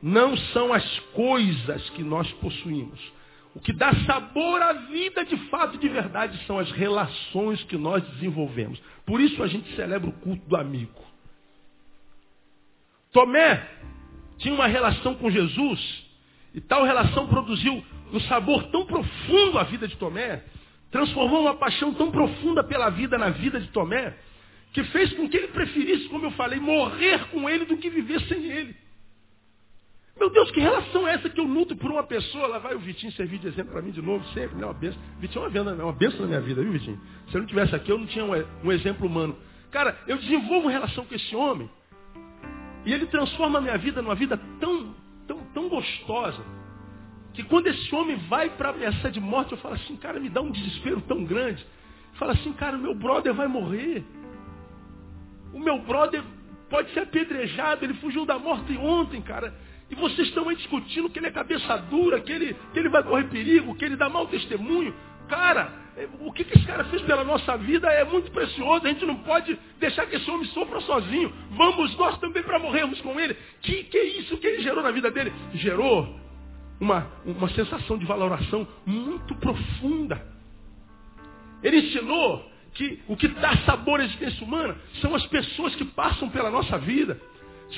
[0.00, 3.00] não são as coisas que nós possuímos.
[3.54, 8.02] O que dá sabor à vida de fato, de verdade, são as relações que nós
[8.14, 8.80] desenvolvemos.
[9.06, 11.02] Por isso a gente celebra o culto do amigo.
[13.12, 13.64] Tomé
[14.38, 16.04] tinha uma relação com Jesus
[16.52, 20.44] e tal relação produziu um sabor tão profundo à vida de Tomé,
[20.90, 24.16] transformou uma paixão tão profunda pela vida na vida de Tomé,
[24.74, 28.20] que fez com que ele preferisse, como eu falei, morrer com ele do que viver
[28.22, 28.76] sem ele.
[30.18, 32.48] Meu Deus, que relação é essa que eu nutro por uma pessoa?
[32.48, 34.64] Lá vai o Vitinho servir de exemplo para mim de novo, sempre, né?
[34.64, 35.00] Uma benção.
[35.20, 37.00] Vitinho é uma, venda, é uma benção na minha vida, viu, Vitinho?
[37.28, 39.36] Se eu não tivesse aqui, eu não tinha um, exemplo humano.
[39.70, 41.70] Cara, eu desenvolvo relação com esse homem.
[42.84, 44.92] E ele transforma a minha vida numa vida tão,
[45.26, 46.44] tão, tão gostosa.
[47.32, 50.40] Que quando esse homem vai para ameaçar de morte, eu falo assim, cara, me dá
[50.40, 51.64] um desespero tão grande.
[52.14, 54.04] Fala assim, cara, meu brother vai morrer.
[55.54, 56.22] O meu brother
[56.68, 59.54] pode ser apedrejado, ele fugiu da morte ontem, cara.
[59.90, 63.02] E vocês estão aí discutindo que ele é cabeça dura, que ele, que ele vai
[63.02, 64.94] correr perigo, que ele dá mau testemunho.
[65.28, 65.72] Cara,
[66.20, 68.84] o que, que esse cara fez pela nossa vida é muito precioso.
[68.84, 71.32] A gente não pode deixar que esse homem sofra sozinho.
[71.52, 73.36] Vamos nós também para morrermos com ele.
[73.62, 75.32] Que, que é isso que ele gerou na vida dele?
[75.54, 76.18] Gerou
[76.80, 80.20] uma, uma sensação de valoração muito profunda.
[81.62, 86.28] Ele ensinou que o que dá sabor à existência humana são as pessoas que passam
[86.28, 87.20] pela nossa vida.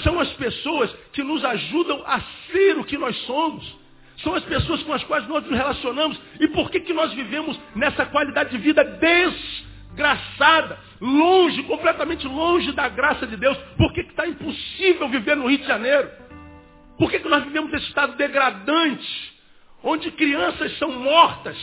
[0.02, 3.76] São as pessoas que nos ajudam a ser o que nós somos.
[4.22, 6.18] São as pessoas com as quais nós nos relacionamos.
[6.40, 10.78] E por que, que nós vivemos nessa qualidade de vida desgraçada?
[11.00, 13.56] Longe, completamente longe da graça de Deus.
[13.76, 16.10] Por que está impossível viver no Rio de Janeiro?
[16.98, 19.34] Por que, que nós vivemos nesse estado degradante?
[19.82, 21.56] Onde crianças são mortas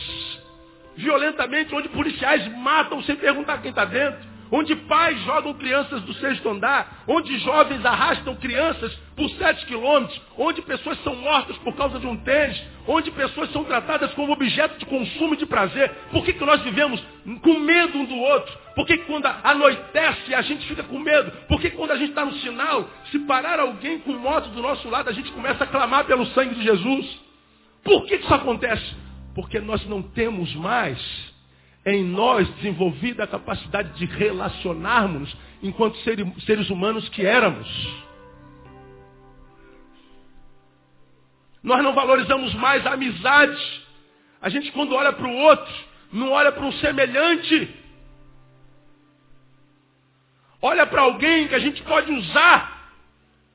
[0.96, 6.48] violentamente, onde policiais matam sem perguntar quem está dentro onde pais jogam crianças do sexto
[6.48, 12.06] andar, onde jovens arrastam crianças por sete quilômetros, onde pessoas são mortas por causa de
[12.06, 15.90] um tênis, onde pessoas são tratadas como objeto de consumo e de prazer.
[16.12, 17.02] Por que, que nós vivemos
[17.42, 18.56] com medo um do outro?
[18.76, 21.32] Por que, que quando anoitece a gente fica com medo?
[21.48, 24.62] Por que, que quando a gente está no sinal, se parar alguém com moto do
[24.62, 27.24] nosso lado, a gente começa a clamar pelo sangue de Jesus?
[27.82, 29.03] Por que, que isso acontece?
[29.34, 30.98] Porque nós não temos mais
[31.84, 37.68] em nós desenvolvida a capacidade de relacionarmos enquanto seres humanos que éramos.
[41.62, 43.82] Nós não valorizamos mais a amizade.
[44.40, 45.74] A gente quando olha para o outro,
[46.12, 47.74] não olha para um semelhante.
[50.60, 52.92] Olha para alguém que a gente pode usar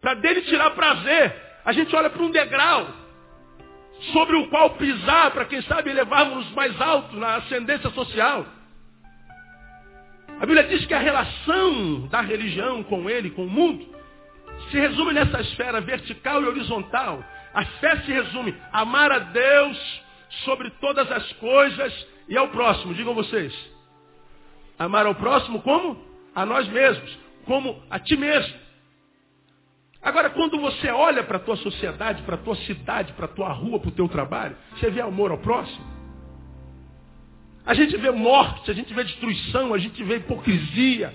[0.02, 1.36] para dele tirar prazer.
[1.66, 2.88] A gente olha para um degrau
[4.14, 8.46] sobre o qual pisar, para quem sabe levarmos mais alto na ascendência social.
[10.40, 13.86] A Bíblia diz que a relação da religião com ele, com o mundo,
[14.72, 17.24] se resume nessa esfera vertical e horizontal.
[17.54, 20.02] A fé se resume a amar a Deus
[20.46, 22.94] sobre todas as coisas e ao próximo.
[22.94, 23.54] Digam vocês.
[24.78, 26.02] Amar ao próximo como?
[26.34, 27.18] A nós mesmos.
[27.46, 28.69] Como a ti mesmo.
[30.02, 33.50] Agora, quando você olha para a tua sociedade, para a tua cidade, para a tua
[33.52, 35.86] rua, para o teu trabalho, você vê amor ao próximo?
[37.66, 41.14] A gente vê morte, a gente vê destruição, a gente vê hipocrisia,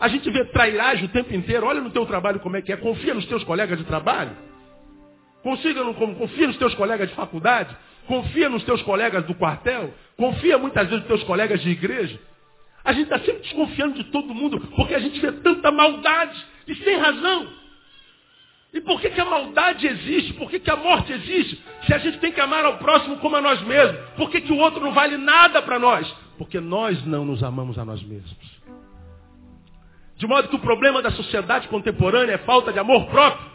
[0.00, 1.66] a gente vê trairagem o tempo inteiro.
[1.66, 2.76] Olha no teu trabalho como é que é.
[2.76, 4.36] Confia nos teus colegas de trabalho.
[5.42, 7.76] Consiga no, confia nos teus colegas de faculdade.
[8.06, 9.92] Confia nos teus colegas do quartel.
[10.16, 12.18] Confia muitas vezes nos teus colegas de igreja.
[12.84, 16.74] A gente está sempre desconfiando de todo mundo porque a gente vê tanta maldade e
[16.76, 17.61] sem razão.
[18.72, 20.32] E por que, que a maldade existe?
[20.34, 21.62] Por que, que a morte existe?
[21.86, 24.00] Se a gente tem que amar ao próximo como a nós mesmos.
[24.16, 26.10] Por que, que o outro não vale nada para nós?
[26.38, 28.62] Porque nós não nos amamos a nós mesmos.
[30.16, 33.52] De modo que o problema da sociedade contemporânea é falta de amor próprio.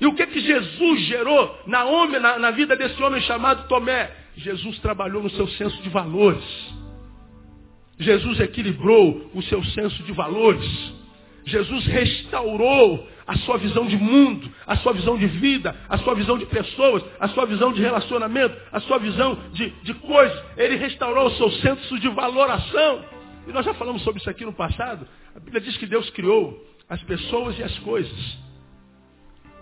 [0.00, 4.10] E o que que Jesus gerou na, homem, na, na vida desse homem chamado Tomé?
[4.36, 6.44] Jesus trabalhou no seu senso de valores.
[7.98, 10.92] Jesus equilibrou o seu senso de valores.
[11.44, 16.38] Jesus restaurou a sua visão de mundo, a sua visão de vida, a sua visão
[16.38, 20.42] de pessoas, a sua visão de relacionamento, a sua visão de, de coisas.
[20.56, 23.04] Ele restaurou o seu senso de valoração.
[23.46, 25.06] E nós já falamos sobre isso aqui no passado.
[25.36, 28.38] A Bíblia diz que Deus criou as pessoas e as coisas.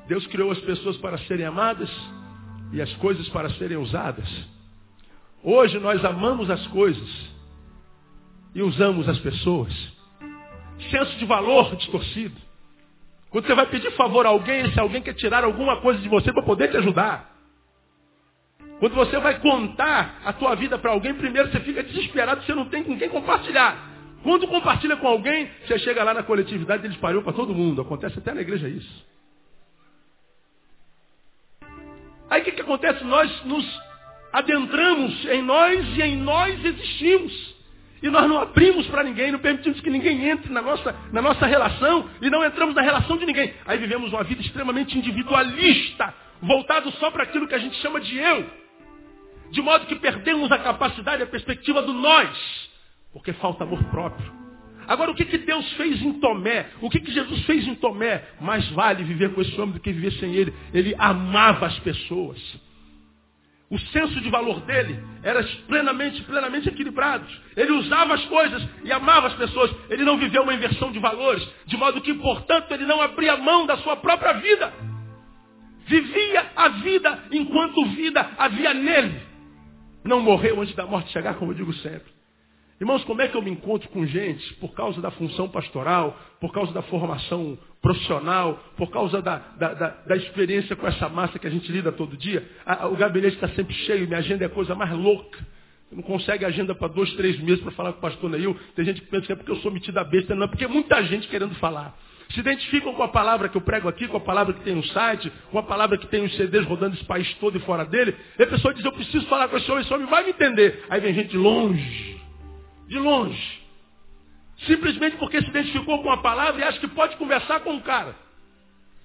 [0.07, 1.91] Deus criou as pessoas para serem amadas
[2.73, 4.29] e as coisas para serem usadas.
[5.43, 7.11] Hoje nós amamos as coisas
[8.55, 9.73] e usamos as pessoas.
[10.89, 12.46] Senso de valor distorcido.
[13.37, 16.33] Quando você vai pedir favor a alguém, esse alguém quer tirar alguma coisa de você
[16.33, 17.37] para poder te ajudar.
[18.81, 22.71] Quando você vai contar a tua vida para alguém, primeiro você fica desesperado, você não
[22.71, 23.77] tem com quem compartilhar.
[24.23, 27.83] Quando compartilha com alguém, você chega lá na coletividade, ele espalhou para todo mundo.
[27.83, 29.07] Acontece até na igreja isso.
[32.31, 33.05] Aí o que, que acontece?
[33.05, 33.83] Nós nos
[34.33, 37.56] adentramos em nós e em nós existimos.
[38.03, 41.47] E nós não abrimos para ninguém, não permitimos que ninguém entre na nossa, na nossa
[41.47, 43.55] relação e não entramos na relação de ninguém.
[43.67, 48.17] Aí vivemos uma vida extremamente individualista, voltado só para aquilo que a gente chama de
[48.19, 48.47] eu.
[49.51, 52.71] De modo que perdemos a capacidade, a perspectiva do nós,
[53.13, 54.37] porque falta amor próprio.
[54.87, 56.67] Agora, o que, que Deus fez em Tomé?
[56.81, 58.23] O que, que Jesus fez em Tomé?
[58.41, 60.55] Mais vale viver com esse homem do que viver sem ele.
[60.73, 62.39] Ele amava as pessoas.
[63.69, 67.27] O senso de valor dele era plenamente, plenamente equilibrado.
[67.57, 69.75] Ele usava as coisas e amava as pessoas.
[69.91, 73.67] Ele não viveu uma inversão de valores, de modo que, portanto, ele não abria mão
[73.67, 74.73] da sua própria vida.
[75.87, 79.21] Vivia a vida enquanto vida havia nele.
[80.05, 82.15] Não morreu antes da morte chegar, como eu digo sempre.
[82.81, 86.53] Irmãos, como é que eu me encontro com gente por causa da função pastoral, por
[86.53, 91.47] causa da formação profissional, por causa da, da, da, da experiência com essa massa que
[91.47, 92.49] a gente lida todo dia?
[92.65, 95.39] A, o gabinete está sempre cheio, minha agenda é a coisa mais louca.
[95.93, 98.59] Não consegue agenda para dois, três meses para falar com o pastor Neil.
[98.75, 100.35] Tem gente que pensa que é porque eu sou metido a besta.
[100.35, 101.97] Não, é porque muita gente querendo falar.
[102.31, 104.85] Se identificam com a palavra que eu prego aqui, com a palavra que tem no
[104.87, 108.17] site, com a palavra que tem os CDs rodando esse país todo e fora dele.
[108.37, 110.85] E a pessoa diz, eu preciso falar com esse homem, esse homem vai me entender.
[110.91, 112.17] Aí vem gente de longe
[112.89, 113.66] de longe.
[114.65, 118.15] Simplesmente porque se identificou com a palavra e acha que pode conversar com o cara.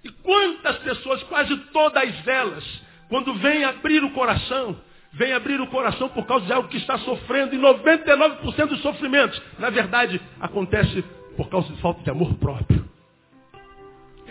[0.04, 4.80] E quantas pessoas, quase todas elas, quando vêm abrir o coração,
[5.14, 9.40] vêm abrir o coração por causa de algo que está sofrendo, e 99% dos sofrimentos,
[9.60, 11.04] na verdade, acontece
[11.36, 12.91] por causa de falta de amor próprio.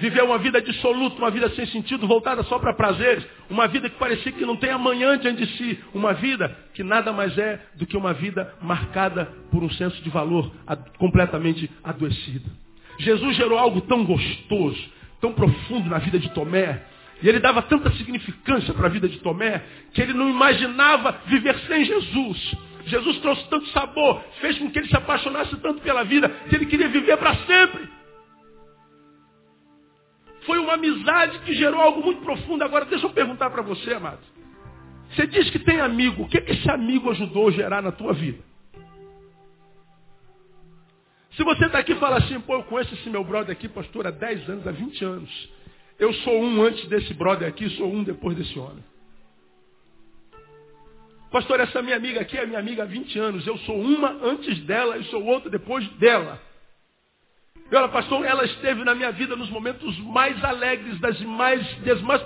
[0.01, 3.25] Viveu uma vida dissoluta, uma vida sem sentido, voltada só para prazeres.
[3.51, 5.79] Uma vida que parecia que não tem amanhã diante de si.
[5.93, 10.09] Uma vida que nada mais é do que uma vida marcada por um senso de
[10.09, 10.51] valor
[10.99, 12.51] completamente adoecido.
[12.99, 14.83] Jesus gerou algo tão gostoso,
[15.21, 16.83] tão profundo na vida de Tomé.
[17.23, 21.59] E ele dava tanta significância para a vida de Tomé, que ele não imaginava viver
[21.67, 22.57] sem Jesus.
[22.87, 26.65] Jesus trouxe tanto sabor, fez com que ele se apaixonasse tanto pela vida, que ele
[26.65, 28.00] queria viver para sempre.
[30.51, 32.65] Foi uma amizade que gerou algo muito profundo.
[32.65, 34.19] Agora, deixa eu perguntar para você, amado.
[35.13, 36.25] Você diz que tem amigo.
[36.25, 38.43] O que, que esse amigo ajudou a gerar na tua vida?
[41.37, 44.09] Se você está aqui e fala assim, pô, eu conheço esse meu brother aqui, pastor,
[44.09, 45.51] há 10 anos, há 20 anos.
[46.01, 48.83] Eu sou um antes desse brother aqui, sou um depois desse homem.
[51.31, 53.47] Pastor, essa minha amiga aqui é minha amiga há 20 anos.
[53.47, 56.43] Eu sou uma antes dela e sou outra depois dela.
[57.71, 62.01] E olha, pastor, ela esteve na minha vida nos momentos mais alegres, das mais, das
[62.03, 62.21] mais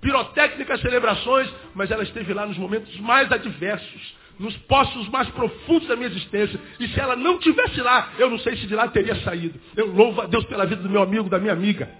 [0.00, 5.96] pirotécnicas celebrações, mas ela esteve lá nos momentos mais adversos, nos poços mais profundos da
[5.96, 6.60] minha existência.
[6.78, 9.58] E se ela não tivesse lá, eu não sei se de lá teria saído.
[9.74, 11.90] Eu louvo a Deus pela vida do meu amigo, da minha amiga.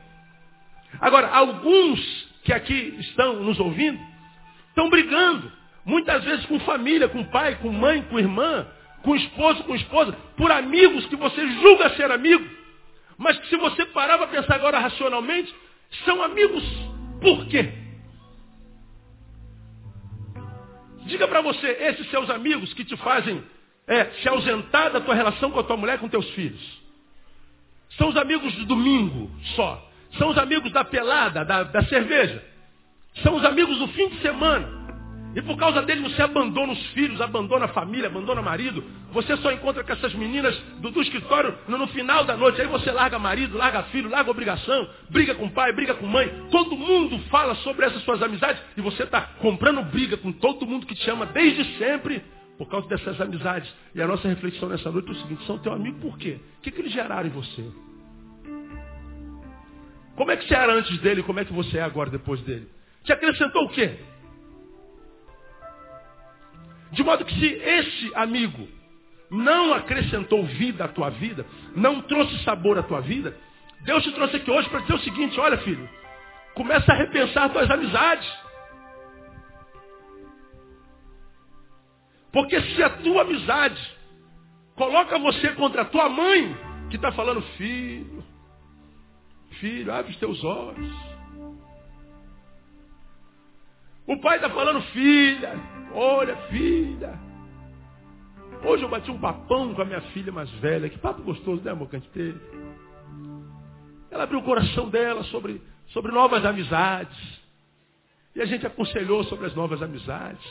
[1.00, 2.00] Agora, alguns
[2.44, 3.98] que aqui estão nos ouvindo,
[4.68, 5.50] estão brigando.
[5.84, 8.66] Muitas vezes com família, com pai, com mãe, com irmã,
[9.04, 12.44] com esposo, com esposa, por amigos que você julga ser amigo,
[13.18, 15.54] mas que se você parar para pensar agora racionalmente,
[16.04, 16.64] são amigos
[17.20, 17.72] por quê?
[21.06, 23.44] Diga para você, esses seus amigos que te fazem
[23.86, 26.82] é, se ausentar da tua relação com a tua mulher, com teus filhos.
[27.98, 29.90] São os amigos do domingo só.
[30.18, 32.42] São os amigos da pelada, da, da cerveja.
[33.22, 34.83] São os amigos do fim de semana.
[35.34, 38.84] E por causa dele você abandona os filhos, abandona a família, abandona o marido.
[39.12, 42.60] Você só encontra com essas meninas do, do escritório no, no, final da noite.
[42.60, 46.30] Aí você larga marido, larga filho, larga obrigação, briga com pai, briga com mãe.
[46.50, 50.86] Todo mundo fala sobre essas suas amizades e você está comprando briga com todo mundo
[50.86, 52.22] que te ama desde sempre
[52.56, 53.72] por causa dessas amizades.
[53.92, 56.38] E a nossa reflexão nessa noite é o seguinte, são teu amigo por quê?
[56.58, 57.64] O que, que eles geraram em você?
[60.14, 62.68] Como é que você era antes dele como é que você é agora depois dele?
[63.02, 63.98] Te acrescentou o quê?
[66.94, 68.68] De modo que se esse amigo
[69.30, 73.36] não acrescentou vida à tua vida, não trouxe sabor à tua vida,
[73.80, 75.88] Deus te trouxe aqui hoje para dizer o seguinte, olha filho,
[76.54, 78.32] começa a repensar tuas amizades.
[82.32, 83.80] Porque se a tua amizade
[84.76, 86.56] coloca você contra a tua mãe,
[86.90, 88.24] que está falando, filho,
[89.58, 90.94] filho, abre os teus olhos.
[94.06, 95.58] O pai está falando, filha,
[95.94, 97.16] Olha, filha.
[98.64, 100.88] Hoje eu bati um papão com a minha filha mais velha.
[100.88, 102.40] Que papo gostoso, né, amor, que a gente teve.
[104.10, 107.16] Ela abriu o coração dela sobre, sobre novas amizades.
[108.34, 110.44] E a gente aconselhou sobre as novas amizades.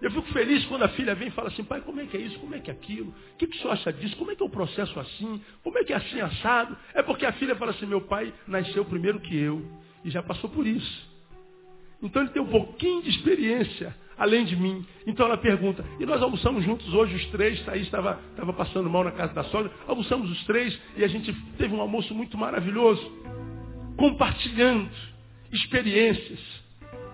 [0.00, 2.20] Eu fico feliz quando a filha vem e fala assim, pai, como é que é
[2.20, 2.38] isso?
[2.38, 3.10] Como é que é aquilo?
[3.10, 4.16] O que, que o senhor acha disso?
[4.16, 5.42] Como é que é o processo assim?
[5.62, 6.74] Como é que é assim assado?
[6.94, 9.62] É porque a filha fala assim, meu pai nasceu primeiro que eu
[10.04, 11.08] e já passou por isso.
[12.00, 14.84] Então ele tem um pouquinho de experiência além de mim.
[15.06, 19.04] Então ela pergunta, e nós almoçamos juntos hoje, os três, Thaís estava, estava passando mal
[19.04, 23.00] na casa da sogra, almoçamos os três e a gente teve um almoço muito maravilhoso,
[23.96, 24.90] compartilhando
[25.52, 26.40] experiências.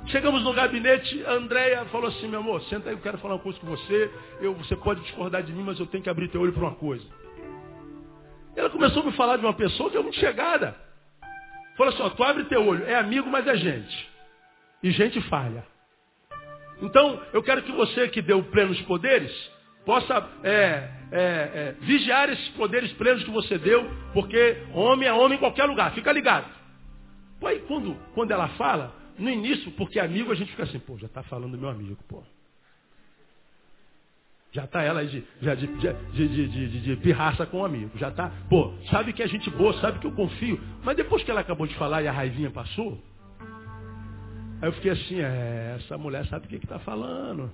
[0.07, 3.41] Chegamos no gabinete, a Andréia falou assim, meu amor, senta aí, eu quero falar uma
[3.41, 6.41] coisa com você, eu, você pode discordar de mim, mas eu tenho que abrir teu
[6.41, 7.05] olho para uma coisa.
[8.55, 10.77] Ela começou a me falar de uma pessoa que é muito chegada.
[11.77, 14.09] Falou assim, ó, tu abre teu olho, é amigo, mas é gente.
[14.83, 15.65] E gente falha.
[16.83, 19.33] Então, eu quero que você que deu plenos poderes,
[19.85, 25.37] possa é, é, é, vigiar esses poderes plenos que você deu, porque homem é homem
[25.37, 26.49] em qualquer lugar, fica ligado.
[27.39, 30.97] Pô, aí quando, quando ela fala, no início, porque amigo, a gente fica assim, pô,
[30.99, 32.23] já está falando do meu amigo, pô.
[34.51, 37.91] Já está ela aí de, de, de, de, de, pirraça com o amigo.
[37.99, 40.61] Já está, pô, sabe que é gente boa, sabe que eu confio.
[40.85, 43.03] Mas depois que ela acabou de falar e a raivinha passou,
[44.61, 47.51] Aí eu fiquei assim, é, essa mulher sabe o que está falando.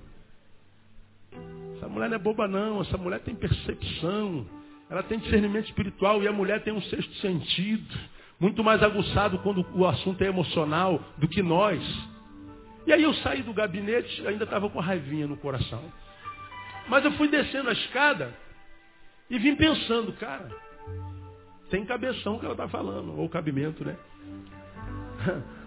[1.75, 4.45] Essa mulher não é boba não, essa mulher tem percepção,
[4.89, 7.97] ela tem discernimento espiritual e a mulher tem um sexto sentido,
[8.39, 11.81] muito mais aguçado quando o assunto é emocional do que nós.
[12.85, 15.83] E aí eu saí do gabinete, ainda estava com a raivinha no coração.
[16.87, 18.33] Mas eu fui descendo a escada
[19.29, 20.49] e vim pensando, cara,
[21.69, 23.95] tem cabeção que ela está falando, ou cabimento, né?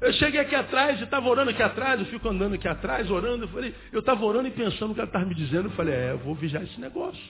[0.00, 3.44] Eu cheguei aqui atrás, eu estava orando aqui atrás, eu fico andando aqui atrás, orando.
[3.44, 5.66] Eu falei, eu estava orando e pensando o que ela estava me dizendo.
[5.66, 7.22] Eu falei, é, eu vou vigiar esse negócio.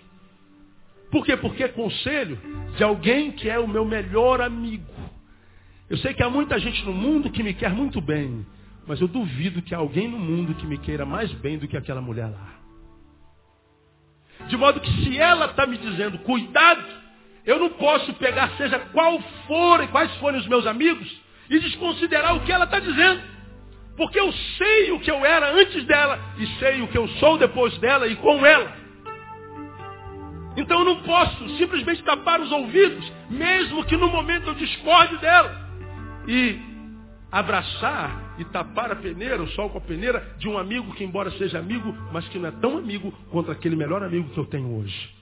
[1.10, 1.36] Por quê?
[1.36, 2.38] Porque é conselho
[2.76, 4.92] de alguém que é o meu melhor amigo.
[5.88, 8.46] Eu sei que há muita gente no mundo que me quer muito bem,
[8.86, 11.76] mas eu duvido que há alguém no mundo que me queira mais bem do que
[11.76, 12.58] aquela mulher lá.
[14.46, 16.84] De modo que se ela está me dizendo, cuidado,
[17.46, 21.10] eu não posso pegar, seja qual for, quais forem os meus amigos,
[21.50, 23.22] e desconsiderar o que ela está dizendo.
[23.96, 27.36] Porque eu sei o que eu era antes dela e sei o que eu sou
[27.36, 28.72] depois dela e com ela.
[30.56, 35.68] Então eu não posso simplesmente tapar os ouvidos, mesmo que no momento eu discorde dela.
[36.26, 36.60] E
[37.30, 41.30] abraçar e tapar a peneira, o sol com a peneira, de um amigo que, embora
[41.32, 44.78] seja amigo, mas que não é tão amigo quanto aquele melhor amigo que eu tenho
[44.78, 45.17] hoje.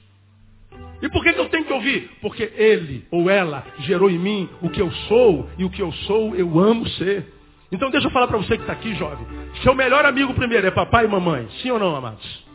[1.02, 2.10] E por que, que eu tenho que ouvir?
[2.20, 5.92] Porque ele ou ela gerou em mim o que eu sou, e o que eu
[5.92, 7.32] sou eu amo ser.
[7.70, 9.26] Então deixa eu falar para você que está aqui, jovem.
[9.62, 11.48] Seu melhor amigo primeiro é papai e mamãe.
[11.62, 12.46] Sim ou não, amados?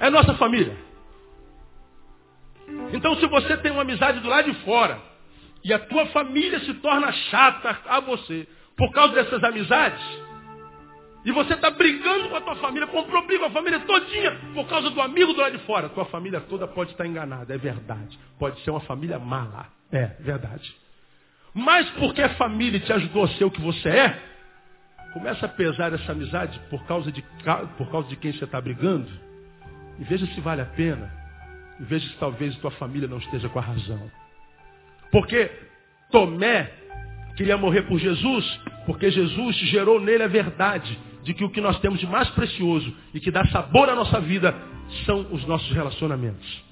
[0.00, 0.76] É nossa família.
[2.92, 4.98] Então se você tem uma amizade do lado de fora,
[5.64, 10.02] e a tua família se torna chata a você, por causa dessas amizades,
[11.24, 14.66] e você está brigando com a tua família, comprou briga com a família todinha por
[14.66, 15.88] causa do amigo do lado de fora.
[15.88, 18.18] Tua família toda pode estar enganada, é verdade.
[18.38, 20.74] Pode ser uma família mala, é verdade.
[21.54, 24.22] Mas porque a família te ajudou a ser o que você é,
[25.12, 27.22] começa a pesar essa amizade por causa de,
[27.76, 29.08] por causa de quem você está brigando.
[30.00, 31.08] E veja se vale a pena.
[31.78, 34.10] E veja se talvez tua família não esteja com a razão.
[35.12, 35.48] Porque
[36.10, 36.68] Tomé
[37.36, 41.78] queria morrer por Jesus, porque Jesus gerou nele a verdade de que o que nós
[41.80, 44.54] temos de mais precioso e que dá sabor à nossa vida
[45.04, 46.62] são os nossos relacionamentos.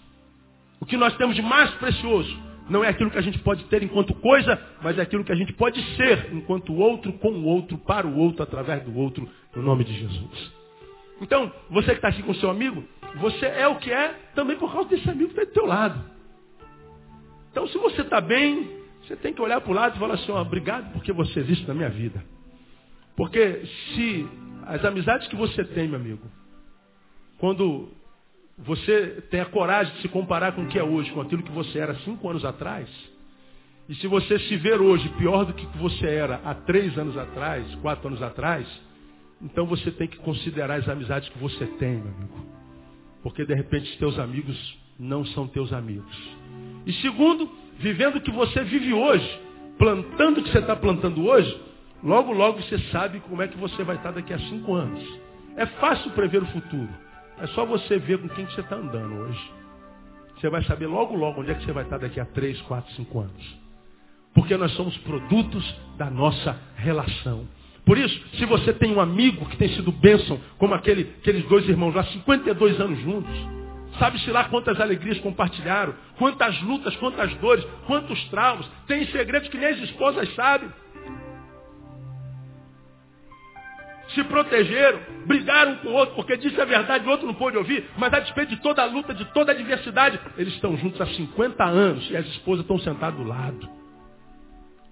[0.80, 2.36] O que nós temos de mais precioso
[2.68, 5.36] não é aquilo que a gente pode ter enquanto coisa, mas é aquilo que a
[5.36, 9.62] gente pode ser enquanto outro, com o outro, para o outro, através do outro, no
[9.62, 10.52] nome de Jesus.
[11.20, 12.82] Então, você que está aqui com seu amigo,
[13.16, 16.00] você é o que é também por causa desse amigo que está do teu lado.
[17.50, 18.70] Então, se você está bem,
[19.02, 21.66] você tem que olhar para o lado e falar assim, ó, obrigado porque você existe
[21.66, 22.24] na minha vida.
[23.20, 24.26] Porque se
[24.66, 26.22] as amizades que você tem, meu amigo,
[27.36, 27.90] quando
[28.56, 31.52] você tem a coragem de se comparar com o que é hoje, com aquilo que
[31.52, 32.88] você era cinco anos atrás,
[33.90, 37.66] e se você se ver hoje pior do que você era há três anos atrás,
[37.82, 38.66] quatro anos atrás,
[39.42, 42.46] então você tem que considerar as amizades que você tem, meu amigo.
[43.22, 46.16] Porque de repente os teus amigos não são teus amigos.
[46.86, 49.40] E segundo, vivendo o que você vive hoje,
[49.76, 51.68] plantando o que você está plantando hoje,
[52.02, 55.06] Logo, logo você sabe como é que você vai estar daqui a cinco anos.
[55.56, 56.88] É fácil prever o futuro.
[57.38, 59.52] É só você ver com quem que você está andando hoje.
[60.36, 62.90] Você vai saber logo, logo onde é que você vai estar daqui a três, quatro,
[62.94, 63.60] cinco anos.
[64.34, 67.46] Porque nós somos produtos da nossa relação.
[67.84, 71.68] Por isso, se você tem um amigo que tem sido bênção, como aquele, aqueles dois
[71.68, 73.34] irmãos lá, 52 anos juntos,
[73.98, 79.68] sabe-se lá quantas alegrias compartilharam, quantas lutas, quantas dores, quantos traumas, tem segredos que nem
[79.68, 80.70] as esposas sabem.
[84.14, 87.88] Se protegeram, brigaram com o outro, porque disse a verdade, o outro não pôde ouvir,
[87.96, 91.06] mas a despeito de toda a luta, de toda a adversidade, eles estão juntos há
[91.06, 93.68] 50 anos e as esposas estão sentadas do lado.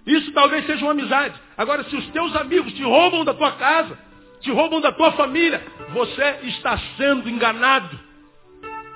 [0.05, 1.39] Isso talvez seja uma amizade.
[1.57, 3.97] Agora, se os teus amigos te roubam da tua casa,
[4.41, 5.61] te roubam da tua família,
[5.93, 7.99] você está sendo enganado.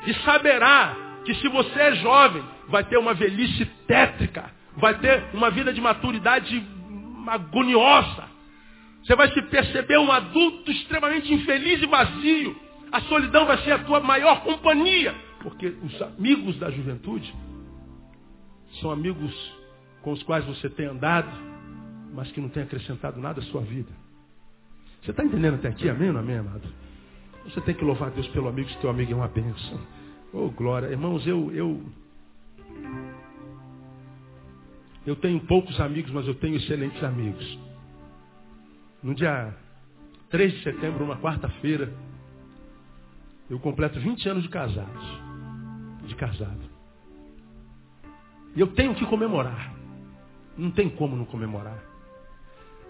[0.08, 0.96] E saberá
[1.26, 5.82] que se você é jovem, vai ter uma velhice tétrica, vai ter uma vida de
[5.82, 6.64] maturidade
[7.28, 8.33] agoniosa.
[9.04, 12.56] Você vai se perceber um adulto extremamente infeliz e vazio.
[12.92, 15.14] A solidão vai ser a tua maior companhia.
[15.42, 17.34] Porque os amigos da juventude
[18.80, 19.34] são amigos
[20.02, 21.30] com os quais você tem andado,
[22.14, 23.92] mas que não tem acrescentado nada à sua vida.
[25.02, 25.90] Você está entendendo até aqui?
[25.90, 26.64] Amém ou amém, amado?
[27.44, 29.82] Você tem que louvar Deus pelo amigo, que teu amigo é uma bênção.
[30.32, 30.88] Oh, glória.
[30.88, 31.82] Irmãos, eu, eu,
[35.06, 37.63] eu tenho poucos amigos, mas eu tenho excelentes amigos.
[39.04, 39.54] No dia
[40.30, 41.94] 3 de setembro, uma quarta-feira,
[43.50, 45.22] eu completo 20 anos de casados.
[46.08, 46.62] De casado.
[48.56, 49.74] E eu tenho que comemorar.
[50.58, 51.78] Não tem como não comemorar.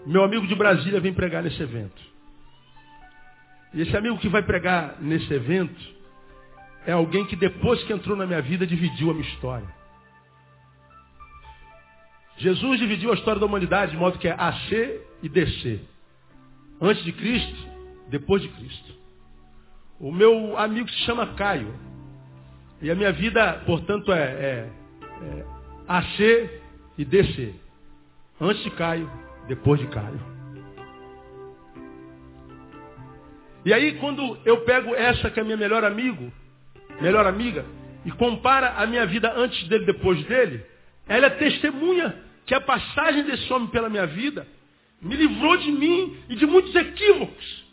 [0.06, 2.00] Meu amigo de Brasília vem pregar nesse evento.
[3.72, 5.94] E esse amigo que vai pregar nesse evento
[6.86, 9.68] é alguém que depois que entrou na minha vida dividiu a minha história.
[12.36, 15.93] Jesus dividiu a história da humanidade de modo que é AC e DC.
[16.84, 17.66] Antes de Cristo,
[18.10, 18.92] depois de Cristo.
[19.98, 21.74] O meu amigo se chama Caio.
[22.82, 24.70] E a minha vida, portanto, é, é,
[25.22, 25.44] é
[25.88, 26.50] AC
[26.98, 27.54] e DC.
[28.38, 29.10] Antes de Caio,
[29.48, 30.20] depois de Caio.
[33.64, 36.30] E aí, quando eu pego essa que é minha melhor amigo,
[37.00, 37.64] melhor amiga,
[38.04, 40.62] e compara a minha vida antes dele, depois dele,
[41.08, 42.14] ela é testemunha
[42.44, 44.46] que a passagem desse homem pela minha vida
[45.00, 47.64] me livrou de mim e de muitos equívocos.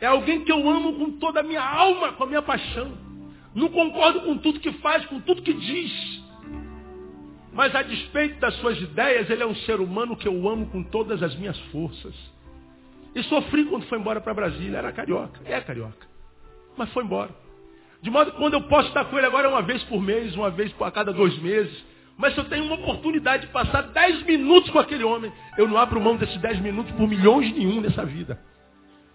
[0.00, 2.92] É alguém que eu amo com toda a minha alma, com a minha paixão.
[3.54, 6.22] Não concordo com tudo que faz, com tudo que diz.
[7.52, 10.82] Mas a despeito das suas ideias, ele é um ser humano que eu amo com
[10.82, 12.14] todas as minhas forças.
[13.14, 14.78] E sofri quando foi embora para Brasília.
[14.78, 16.06] Era carioca, é carioca.
[16.76, 17.30] Mas foi embora.
[18.02, 20.34] De modo que quando eu posso estar com ele agora é uma vez por mês,
[20.34, 21.84] uma vez a cada dois meses.
[22.16, 25.76] Mas se eu tenho uma oportunidade de passar dez minutos com aquele homem, eu não
[25.76, 28.38] abro mão desses dez minutos por milhões nenhum nessa vida.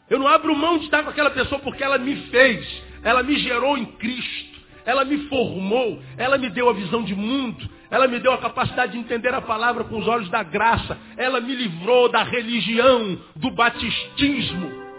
[0.10, 3.38] Eu não abro mão de estar com aquela pessoa porque ela me fez, ela me
[3.40, 8.20] gerou em Cristo, ela me formou, ela me deu a visão de mundo, ela me
[8.20, 12.10] deu a capacidade de entender a palavra com os olhos da graça, ela me livrou
[12.10, 14.90] da religião, do batistismo,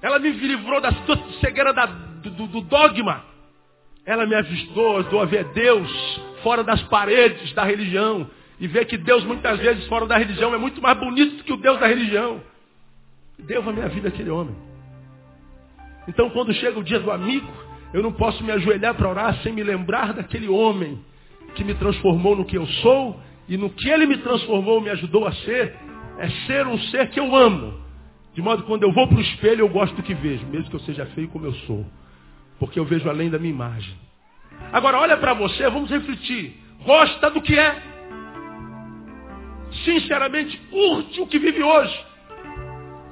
[0.00, 0.92] ela me livrou da
[1.40, 3.24] cegueira da, do, do dogma.
[4.04, 5.90] Ela me ajustou, ajudou a ver Deus
[6.46, 8.30] fora das paredes da religião.
[8.60, 11.56] E ver que Deus muitas vezes fora da religião é muito mais bonito que o
[11.56, 12.40] Deus da religião.
[13.36, 14.54] Deu a minha vida aquele homem.
[16.06, 17.48] Então quando chega o dia do amigo,
[17.92, 21.04] eu não posso me ajoelhar para orar sem me lembrar daquele homem
[21.56, 25.26] que me transformou no que eu sou e no que ele me transformou, me ajudou
[25.26, 25.74] a ser,
[26.18, 27.74] é ser um ser que eu amo.
[28.34, 30.70] De modo que quando eu vou para o espelho, eu gosto do que vejo, mesmo
[30.70, 31.84] que eu seja feio como eu sou.
[32.60, 34.05] Porque eu vejo além da minha imagem.
[34.72, 36.60] Agora, olha para você, vamos refletir.
[36.84, 37.82] Gosta do que é.
[39.84, 42.06] Sinceramente, curte o que vive hoje.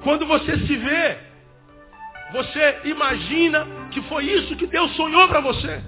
[0.03, 1.19] Quando você se vê,
[2.33, 5.83] você imagina que foi isso que Deus sonhou para você.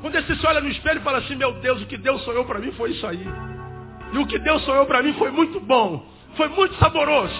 [0.00, 2.44] Quando você se olha no espelho e fala assim, meu Deus, o que Deus sonhou
[2.44, 3.24] para mim foi isso aí.
[4.12, 6.06] E o que Deus sonhou para mim foi muito bom.
[6.36, 7.34] Foi muito saboroso.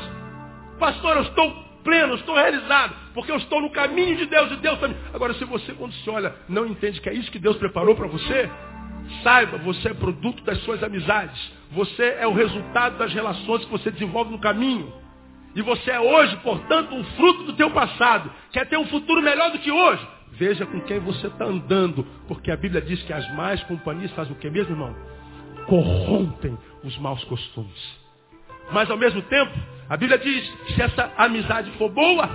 [0.78, 4.78] Pastor, eu estou pleno, estou realizado, porque eu estou no caminho de Deus e Deus
[4.78, 4.96] também.
[5.12, 8.06] Agora, se você, quando se olha, não entende que é isso que Deus preparou para
[8.06, 8.50] você,
[9.22, 11.52] saiba, você é produto das suas amizades.
[11.72, 14.92] Você é o resultado das relações que você desenvolve no caminho.
[15.54, 18.30] E você é hoje, portanto, um fruto do teu passado.
[18.52, 20.06] Quer ter um futuro melhor do que hoje?
[20.32, 24.32] Veja com quem você está andando, porque a Bíblia diz que as más companhias fazem
[24.32, 24.94] o que mesmo, irmão?
[25.66, 27.99] Corrompem os maus costumes.
[28.72, 29.52] Mas ao mesmo tempo,
[29.88, 32.28] a Bíblia diz que se essa amizade for boa,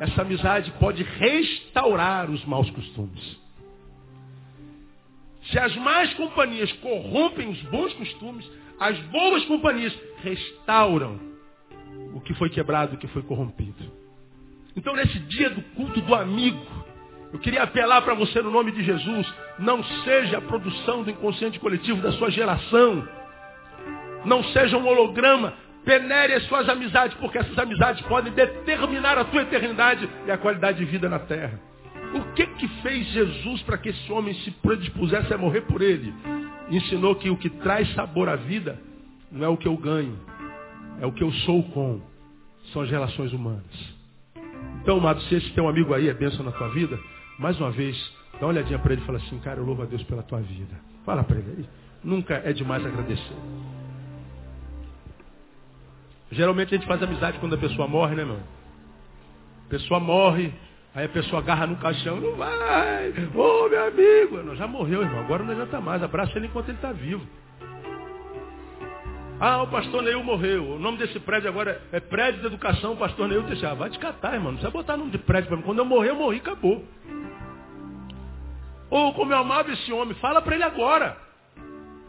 [0.00, 3.40] essa amizade pode restaurar os maus costumes.
[5.44, 11.18] Se as más companhias corrompem os bons costumes, as boas companhias restauram
[12.14, 13.90] o que foi quebrado, o que foi corrompido.
[14.76, 16.64] Então, nesse dia do culto do amigo,
[17.32, 21.58] eu queria apelar para você no nome de Jesus, não seja a produção do inconsciente
[21.58, 23.06] coletivo da sua geração
[24.24, 25.54] não seja um holograma.
[25.84, 30.78] Penere as suas amizades, porque essas amizades podem determinar a tua eternidade e a qualidade
[30.78, 31.58] de vida na terra.
[32.14, 36.14] O que que fez Jesus para que esse homem se predispusesse a morrer por ele?
[36.70, 38.78] Ensinou que o que traz sabor à vida
[39.30, 40.18] não é o que eu ganho,
[41.00, 42.00] é o que eu sou com.
[42.72, 43.92] São as relações humanas.
[44.82, 46.98] Então, amado, se esse teu amigo aí é bênção na tua vida,
[47.38, 47.96] mais uma vez,
[48.34, 50.40] dá uma olhadinha para ele e fala assim, cara, eu louvo a Deus pela tua
[50.40, 50.74] vida.
[51.04, 51.68] Fala para ele aí.
[52.04, 53.36] Nunca é demais agradecer.
[56.32, 58.40] Geralmente a gente faz amizade quando a pessoa morre, né, meu?
[59.66, 60.52] A pessoa morre,
[60.94, 64.42] aí a pessoa agarra no caixão, não vai, ô oh, meu amigo.
[64.42, 67.26] Não, já morreu, irmão, agora não adianta mais, abraça ele enquanto ele está vivo.
[69.38, 70.76] Ah, o pastor Neil morreu.
[70.76, 73.74] O nome desse prédio agora é prédio de educação, pastor Neil Teixeira.
[73.74, 74.52] Vai te catar, irmão.
[74.52, 75.64] Não precisa botar nome de prédio para mim.
[75.64, 76.84] Quando eu morrer, eu morri, acabou.
[78.88, 81.16] Ou como eu amava esse homem, fala para ele agora.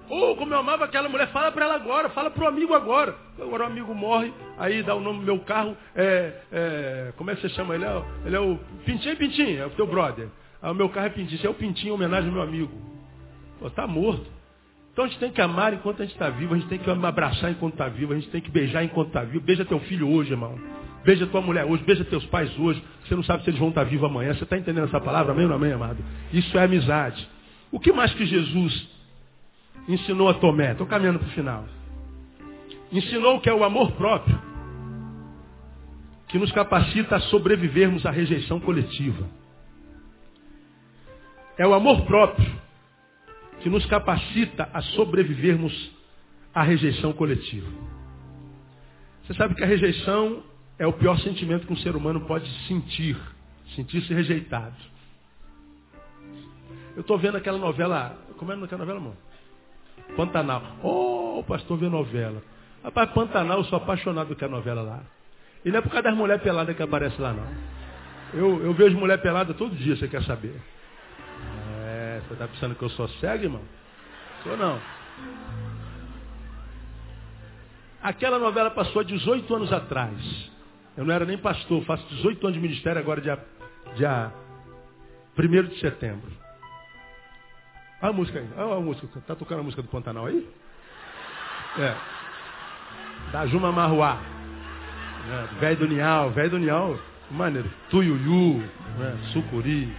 [0.10, 3.16] Ou como eu amava aquela mulher, fala para ela agora, fala para o amigo agora.
[3.40, 7.36] Agora o amigo morre, aí dá o nome do meu carro, é, é, como é
[7.36, 7.86] que você chama ele?
[7.86, 10.28] É, ele é o Pintinho Pintinho, é o teu brother.
[10.62, 12.72] Ah, o meu carro é Pintinho, esse é o Pintinho, homenagem ao meu amigo.
[13.60, 14.30] Pô, tá morto.
[14.92, 16.90] Então a gente tem que amar enquanto a gente está vivo, a gente tem que
[16.90, 19.44] abraçar enquanto está vivo, a gente tem que beijar enquanto está vivo.
[19.44, 20.56] Beija teu filho hoje, irmão.
[21.04, 22.84] Beija tua mulher hoje, beija teus pais hoje.
[23.04, 24.36] Você não sabe se eles vão estar vivos amanhã.
[24.36, 25.34] Você está entendendo essa palavra?
[25.34, 25.98] Amém ou amém, amado?
[26.32, 27.28] Isso é amizade.
[27.72, 28.93] O que mais que Jesus
[29.88, 30.72] ensinou a Tomé?
[30.72, 31.66] Estou caminhando para o final.
[32.92, 34.40] Ensinou que é o amor próprio
[36.28, 39.30] que nos capacita a sobrevivermos à rejeição coletiva.
[41.58, 42.52] É o amor próprio
[43.62, 45.92] que nos capacita a sobrevivermos
[46.54, 47.70] à rejeição coletiva.
[49.24, 50.44] Você sabe que a rejeição
[50.80, 53.16] é o pior sentimento que um ser humano pode sentir,
[53.76, 54.76] sentir-se rejeitado.
[56.96, 59.16] Eu estou vendo aquela novela, como é aquela novela, amor?
[60.16, 60.62] Pantanal.
[60.84, 62.42] Oh, o pastor vê novela.
[62.84, 65.00] Rapaz, Pantanal, eu sou apaixonado com a novela lá.
[65.64, 67.48] E não é por causa das mulheres peladas que aparece lá, não.
[68.34, 70.60] Eu, eu vejo mulher pelada todo dia, você quer saber.
[72.28, 73.62] Você está pensando que eu sou cego, irmão?
[74.44, 74.80] Sou não.
[78.02, 80.52] Aquela novela passou há 18 anos atrás.
[80.98, 83.40] Eu não era nem pastor, faço 18 anos de ministério agora, dia,
[83.96, 84.32] dia
[85.38, 86.32] 1 de setembro.
[88.04, 88.50] Olha a música aí.
[88.58, 89.08] Olha a música.
[89.26, 90.46] Tá tocando a música do Pantanal aí?
[91.80, 91.96] É.
[93.32, 94.20] Da Juma Marruá.
[95.32, 96.30] É, velho do Nial.
[96.32, 97.00] Velho do Nial.
[97.32, 97.72] Maneiro.
[97.90, 98.62] Tuiuiu.
[99.00, 99.96] É, sucuri.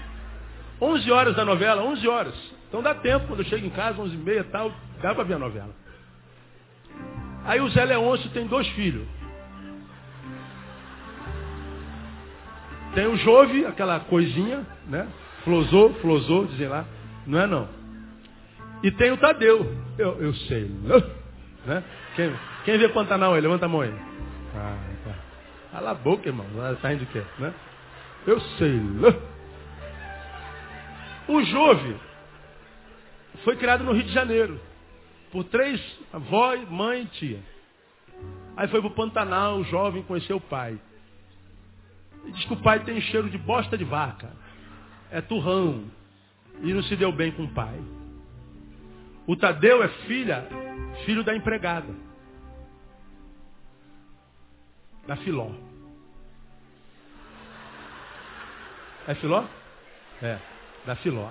[0.83, 2.35] 11 horas da novela, 11 horas.
[2.69, 5.35] Então dá tempo, quando eu chego em casa, 11 e meia tal, dá para ver
[5.35, 5.71] a novela.
[7.47, 9.09] Aí o Zé Leôncio tem dois filhos.
[12.95, 15.09] Tem o Jove, aquela coisinha, né?
[15.43, 16.85] Flosou, flosou, dizem lá.
[17.27, 17.84] Não é não.
[18.83, 19.67] E tem o Tadeu.
[19.99, 20.71] Eu, eu sei.
[21.67, 21.83] Né?
[22.15, 22.31] Quem,
[22.65, 23.41] quem vê Pantanal aí?
[23.41, 23.95] Levanta a mão aí.
[24.55, 25.15] Ah, tá.
[25.73, 26.47] Cala a boca, irmão.
[26.83, 27.23] Tá indo o quê?
[27.39, 27.55] Né?
[28.27, 28.81] Eu sei.
[31.27, 31.97] O Jove
[33.45, 34.61] foi criado no Rio de Janeiro.
[35.33, 35.81] Por três,
[36.13, 37.41] avó, mãe e tia.
[38.57, 40.79] Aí foi pro Pantanal, o jovem conheceu o pai.
[42.25, 44.31] E diz que o pai tem cheiro de bosta de vaca.
[45.11, 45.85] É turrão.
[46.63, 47.81] E não se deu bem com o pai.
[49.27, 50.47] O Tadeu é filha,
[51.05, 51.95] filho da empregada.
[55.07, 55.51] Da Filó.
[59.07, 59.45] É Filó?
[60.23, 60.39] É
[60.87, 61.29] da Filó.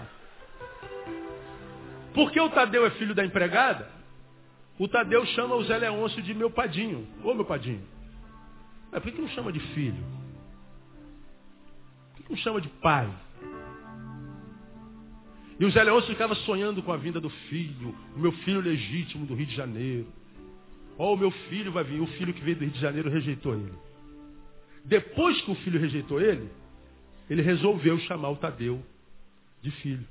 [2.13, 3.89] Porque o Tadeu é filho da empregada,
[4.77, 7.07] o Tadeu chama o Zé Leôncio de meu padinho.
[7.23, 7.83] Ô meu padinho.
[8.91, 10.03] Mas por que não chama de filho?
[12.15, 13.11] Por que não chama de pai?
[15.63, 19.25] E o Zé Leôncio ficava sonhando com a vinda do filho, o meu filho legítimo
[19.25, 20.05] do Rio de Janeiro.
[20.97, 22.01] Ó, oh, o meu filho vai vir.
[22.01, 23.73] O filho que veio do Rio de Janeiro rejeitou ele.
[24.83, 26.51] Depois que o filho rejeitou ele,
[27.29, 28.83] ele resolveu chamar o Tadeu
[29.61, 30.05] de filho.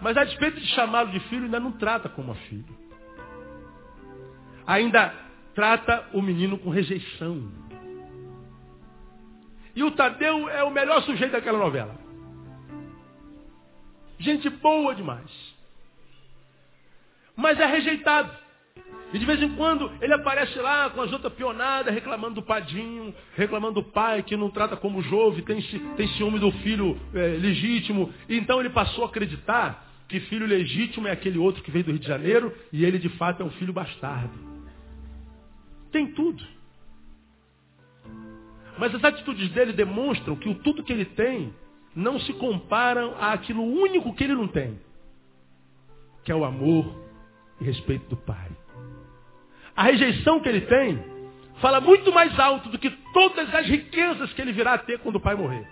[0.00, 2.78] Mas a despeito de chamá-lo de filho, ainda não trata como a filho.
[4.68, 5.12] Ainda
[5.52, 7.50] trata o menino com rejeição.
[9.74, 12.06] E o Tadeu é o melhor sujeito daquela novela.
[14.18, 15.30] Gente boa demais.
[17.36, 18.30] Mas é rejeitado.
[19.12, 23.14] E de vez em quando ele aparece lá com as outras pionadas, reclamando do padinho,
[23.34, 25.62] reclamando do pai que não trata como jovem, tem,
[25.96, 28.12] tem ciúme do filho é, legítimo.
[28.28, 31.90] E então ele passou a acreditar que filho legítimo é aquele outro que veio do
[31.92, 34.32] Rio de Janeiro e ele de fato é um filho bastardo.
[35.90, 36.42] Tem tudo.
[38.78, 41.52] Mas as atitudes dele demonstram que o tudo que ele tem
[41.98, 44.78] não se comparam àquilo único que ele não tem,
[46.24, 46.94] que é o amor
[47.60, 48.48] e respeito do pai
[49.78, 50.98] a rejeição que ele tem
[51.60, 55.16] fala muito mais alto do que todas as riquezas que ele virá a ter quando
[55.16, 55.64] o pai morrer.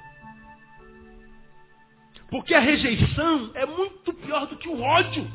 [2.30, 5.28] Porque a rejeição é muito pior do que o ódio.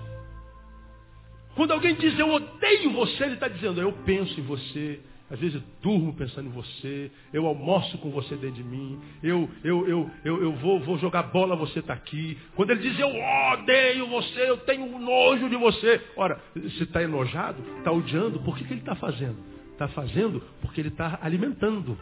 [1.53, 5.01] Quando alguém diz eu odeio você, ele está dizendo eu penso em você,
[5.31, 9.49] às vezes eu durmo pensando em você, eu almoço com você dentro de mim, eu,
[9.63, 12.37] eu, eu, eu, eu vou, vou jogar bola, você está aqui.
[12.53, 16.01] Quando ele diz eu odeio você, eu tenho nojo de você.
[16.17, 19.37] Ora, se está enojado, está odiando, por que, que ele está fazendo?
[19.71, 21.97] Está fazendo porque ele está alimentando.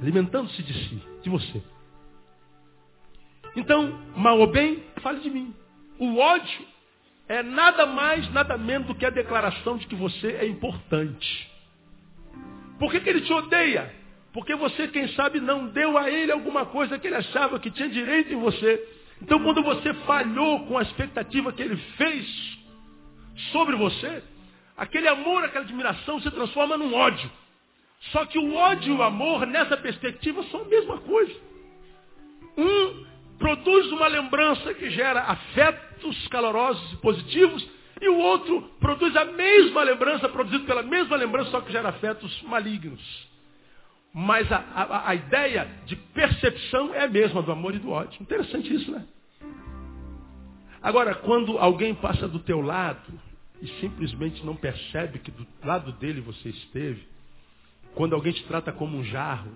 [0.00, 1.62] Alimentando-se de si, de você.
[3.54, 5.54] Então, mal ou bem, fale de mim.
[5.98, 6.64] O ódio
[7.28, 11.47] é nada mais, nada menos do que a declaração de que você é importante.
[12.78, 13.92] Por que, que ele te odeia?
[14.32, 17.88] Porque você, quem sabe, não deu a ele alguma coisa que ele achava que tinha
[17.88, 18.86] direito em você.
[19.20, 22.58] Então, quando você falhou com a expectativa que ele fez
[23.52, 24.22] sobre você,
[24.76, 27.30] aquele amor, aquela admiração se transforma num ódio.
[28.12, 31.34] Só que o ódio e o amor, nessa perspectiva, são a mesma coisa.
[32.56, 33.08] Um
[33.38, 37.66] produz uma lembrança que gera afetos calorosos e positivos,
[38.00, 42.42] e o outro produz a mesma lembrança, produzido pela mesma lembrança, só que gera afetos
[42.42, 43.28] malignos.
[44.12, 48.22] Mas a, a, a ideia de percepção é a mesma do amor e do ódio.
[48.22, 49.04] Interessante isso, né?
[50.80, 53.12] Agora, quando alguém passa do teu lado
[53.60, 57.06] e simplesmente não percebe que do lado dele você esteve,
[57.94, 59.50] quando alguém te trata como um jarro,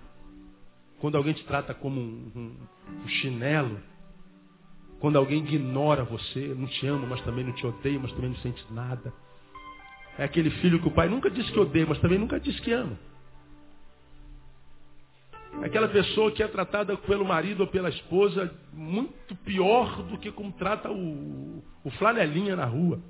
[0.99, 2.55] quando alguém te trata como um, um,
[3.03, 3.79] um chinelo,
[5.03, 8.37] quando alguém ignora você, não te ama, mas também não te odeia, mas também não
[8.37, 9.11] sente nada.
[10.17, 12.71] É aquele filho que o pai nunca disse que odeia, mas também nunca disse que
[12.71, 12.97] ama.
[15.61, 20.31] É aquela pessoa que é tratada pelo marido ou pela esposa muito pior do que
[20.31, 23.01] como trata o, o flanelinha na rua.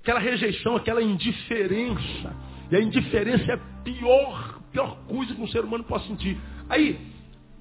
[0.00, 2.34] Aquela rejeição, aquela indiferença.
[2.70, 6.40] E a indiferença é a pior, pior coisa que um ser humano pode sentir.
[6.66, 7.13] Aí,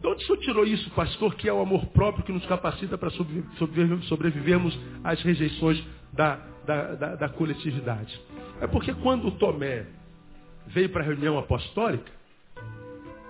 [0.04, 2.97] de onde o senhor tirou isso, pastor, que é o amor próprio que nos capacita
[2.97, 5.82] para sobrevivermos às rejeições
[6.12, 8.22] da, da, da, da coletividade?
[8.60, 9.86] É porque quando o Tomé
[10.68, 12.12] veio para a reunião apostólica,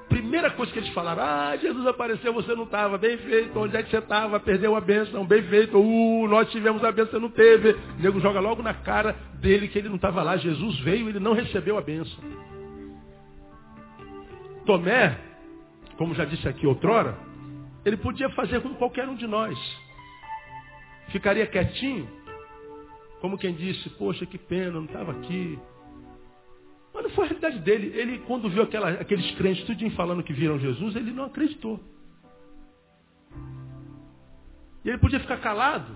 [0.09, 3.83] primeira coisa que eles falaram, ah, Jesus apareceu, você não estava, bem feito, onde é
[3.83, 4.39] que você estava?
[4.39, 7.69] Perdeu a bênção, bem feito, uh, nós tivemos a bênção, não teve.
[7.69, 11.19] O nego joga logo na cara dele que ele não estava lá, Jesus veio, ele
[11.19, 12.17] não recebeu a bênção.
[14.65, 15.32] Tomé
[15.97, 17.17] como já disse aqui outrora,
[17.85, 19.57] ele podia fazer como qualquer um de nós.
[21.09, 22.07] Ficaria quietinho,
[23.19, 25.59] como quem disse, poxa, que pena, não estava aqui.
[26.93, 27.91] Mas não foi a realidade dele.
[27.95, 31.79] Ele, quando viu aquela, aqueles crentes tudinho falando que viram Jesus, ele não acreditou.
[34.83, 35.95] E ele podia ficar calado,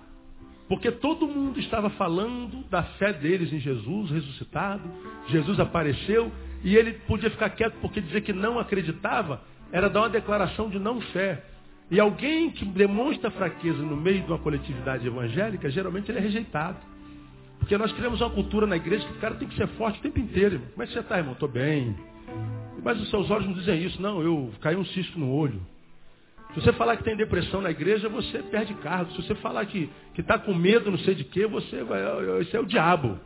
[0.67, 4.89] porque todo mundo estava falando da fé deles em Jesus ressuscitado.
[5.27, 6.31] Jesus apareceu
[6.63, 9.41] e ele podia ficar quieto porque dizer que não acreditava
[9.71, 11.43] era dar uma declaração de não fé.
[11.89, 16.77] E alguém que demonstra fraqueza no meio de uma coletividade evangélica, geralmente ele é rejeitado.
[17.59, 20.01] Porque nós criamos uma cultura na igreja que o cara tem que ser forte o
[20.01, 20.55] tempo inteiro.
[20.55, 20.69] Irmão.
[20.71, 21.33] Como é que você está, irmão?
[21.33, 21.95] Estou bem.
[22.83, 24.01] Mas os seus olhos não dizem isso.
[24.01, 25.61] Não, eu caí um cisco no olho.
[26.53, 29.11] Se você falar que tem depressão na igreja, você perde cargo.
[29.11, 32.01] Se você falar que está com medo, não sei de quê, você vai,
[32.41, 33.19] isso é o diabo.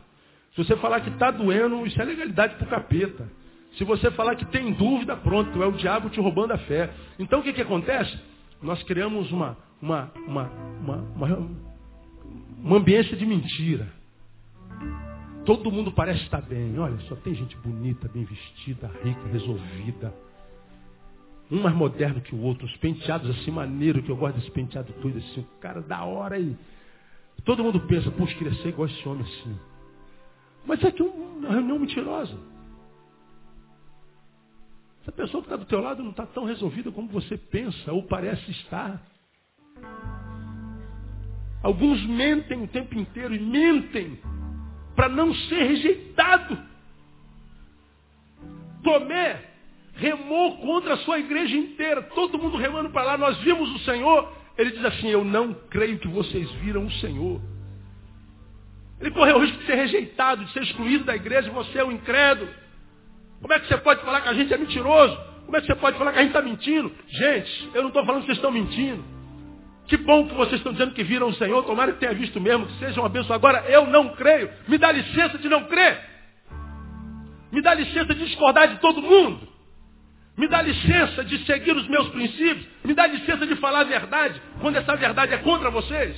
[0.54, 3.30] Se você falar que está doendo, isso é legalidade para o capeta.
[3.76, 6.92] Se você falar que tem dúvida, pronto, é o diabo te roubando a fé.
[7.18, 8.18] Então o que, que acontece?
[8.62, 10.50] Nós criamos uma, uma, uma,
[11.16, 11.48] uma,
[12.62, 13.88] uma, ambiência de mentira.
[15.46, 16.78] Todo mundo parece estar bem.
[16.78, 20.14] Olha, só tem gente bonita, bem vestida, rica, resolvida.
[21.50, 24.92] Um mais moderno que o outro, os penteados assim, maneiro, que eu gosto desse penteado
[25.00, 26.56] tudo assim, o cara da hora aí.
[27.44, 29.58] Todo mundo pensa, puxa, queria ser igual esse homem assim.
[30.64, 32.51] Mas é que uma reunião mentirosa.
[35.02, 38.04] Essa pessoa que está do teu lado não está tão resolvida como você pensa ou
[38.04, 39.02] parece estar.
[41.60, 44.20] Alguns mentem o tempo inteiro e mentem
[44.94, 46.56] para não ser rejeitado.
[48.82, 49.42] Tomé
[49.94, 54.32] remou contra a sua igreja inteira, todo mundo remando para lá, nós vimos o Senhor.
[54.56, 57.40] Ele diz assim: Eu não creio que vocês viram o Senhor.
[59.00, 61.90] Ele correu o risco de ser rejeitado, de ser excluído da igreja, você é um
[61.90, 62.61] incrédulo.
[63.42, 65.18] Como é que você pode falar que a gente é mentiroso?
[65.44, 66.90] Como é que você pode falar que a gente está mentindo?
[67.08, 69.04] Gente, eu não estou falando que vocês estão mentindo.
[69.88, 71.62] Que bom que vocês estão dizendo que viram o Senhor.
[71.64, 73.44] Tomara que tenha visto mesmo, que sejam abençoados.
[73.44, 74.48] Agora, eu não creio.
[74.68, 76.00] Me dá licença de não crer.
[77.50, 79.46] Me dá licença de discordar de todo mundo.
[80.38, 82.66] Me dá licença de seguir os meus princípios.
[82.84, 86.16] Me dá licença de falar a verdade, quando essa verdade é contra vocês.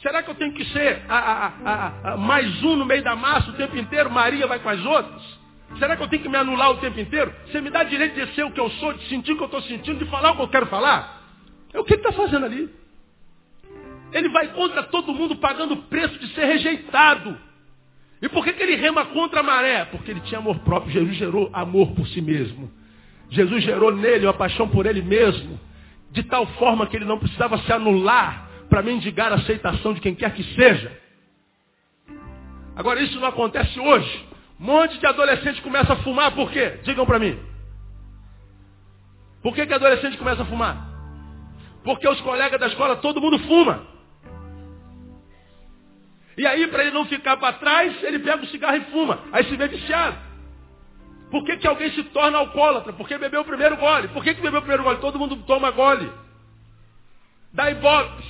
[0.00, 3.50] Será que eu tenho que ser a, a, a, mais um no meio da massa
[3.50, 4.10] o tempo inteiro?
[4.10, 5.43] Maria vai com as outras?
[5.78, 7.34] Será que eu tenho que me anular o tempo inteiro?
[7.46, 9.46] Você me dá direito de ser o que eu sou, de sentir o que eu
[9.46, 11.22] estou sentindo, de falar o que eu quero falar?
[11.72, 12.70] É o que ele está fazendo ali.
[14.12, 17.36] Ele vai contra todo mundo pagando o preço de ser rejeitado.
[18.22, 19.84] E por que, que ele rema contra a maré?
[19.86, 20.92] Porque ele tinha amor próprio.
[20.92, 22.70] Jesus gerou amor por si mesmo.
[23.28, 25.58] Jesus gerou nele uma paixão por ele mesmo.
[26.12, 30.14] De tal forma que ele não precisava se anular para mendigar a aceitação de quem
[30.14, 30.96] quer que seja.
[32.76, 34.33] Agora, isso não acontece hoje.
[34.60, 36.80] Um monte de adolescente começa a fumar, por quê?
[36.84, 37.38] Digam para mim.
[39.42, 40.88] Por que, que adolescente começa a fumar?
[41.82, 43.86] Porque os colegas da escola, todo mundo fuma.
[46.36, 49.20] E aí, para ele não ficar para trás, ele pega o cigarro e fuma.
[49.32, 50.16] Aí se vê viciado.
[51.30, 52.92] Por que, que alguém se torna alcoólatra?
[52.92, 54.08] Porque bebeu o primeiro gole.
[54.08, 54.98] Por que, que bebeu o primeiro gole?
[54.98, 56.10] Todo mundo toma gole.
[57.52, 57.76] Daí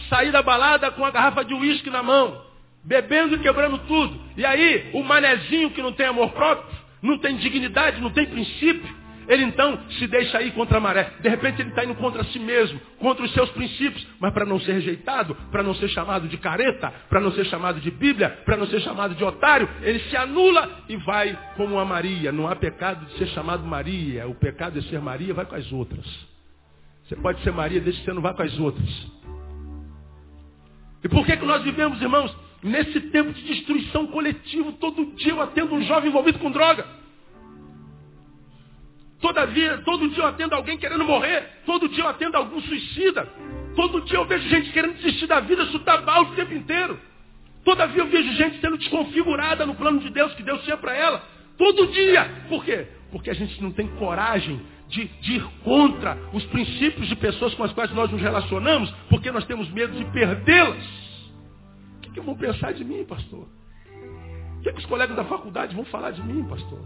[0.08, 2.42] sair da balada com a garrafa de uísque na mão.
[2.84, 4.20] Bebendo e quebrando tudo.
[4.36, 9.04] E aí, o manezinho que não tem amor próprio, não tem dignidade, não tem princípio,
[9.28, 11.12] ele então se deixa ir contra a maré.
[11.20, 14.60] De repente ele está indo contra si mesmo, contra os seus princípios, mas para não
[14.60, 18.56] ser rejeitado, para não ser chamado de careta, para não ser chamado de Bíblia, para
[18.56, 22.32] não ser chamado de otário, ele se anula e vai como uma Maria.
[22.32, 24.26] Não há pecado de ser chamado Maria.
[24.28, 26.04] O pecado de ser Maria vai com as outras.
[27.04, 28.88] Você pode ser Maria desde que você não vá com as outras.
[31.02, 34.72] E por que, que nós vivemos, irmãos, nesse tempo de destruição coletiva?
[34.80, 36.86] Todo dia eu atendo um jovem envolvido com droga.
[39.20, 41.62] Todavia, todo dia eu atendo alguém querendo morrer.
[41.64, 43.28] Todo dia eu atendo algum suicida.
[43.76, 46.98] Todo dia eu vejo gente querendo desistir da vida, chutar balde o tempo inteiro.
[47.64, 51.22] Todavia eu vejo gente sendo desconfigurada no plano de Deus que Deus tinha para ela.
[51.56, 52.44] Todo dia.
[52.48, 52.86] Por quê?
[53.10, 57.64] Porque a gente não tem coragem de, de, ir contra os princípios de pessoas com
[57.64, 61.03] as quais nós nos relacionamos, porque nós temos medo de perdê-las.
[62.14, 63.46] Que, vão pensar de mim, pastor?
[64.58, 66.78] O que, que os colegas da faculdade vão falar de mim, pastor?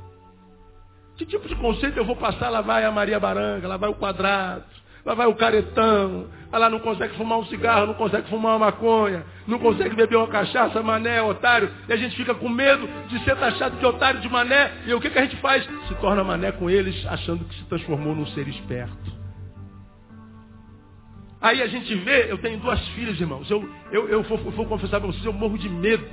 [1.17, 2.49] Que tipo de conceito eu vou passar?
[2.49, 4.65] Lá vai a Maria Baranga, lá vai o quadrado,
[5.05, 9.25] lá vai o caretão, lá não consegue fumar um cigarro, não consegue fumar uma maconha,
[9.47, 13.37] não consegue beber uma cachaça, mané, otário, e a gente fica com medo de ser
[13.37, 15.65] taxado de otário de mané, e o que, que a gente faz?
[15.89, 19.18] Se torna mané com eles, achando que se transformou num ser esperto.
[21.41, 24.99] Aí a gente vê, eu tenho duas filhas, irmãos, eu, eu, eu vou, vou confessar
[24.99, 26.05] para vocês, eu morro de medo.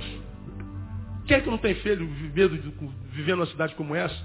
[1.26, 2.72] Quem é que não tem filho, medo de
[3.10, 4.16] viver numa cidade como essa?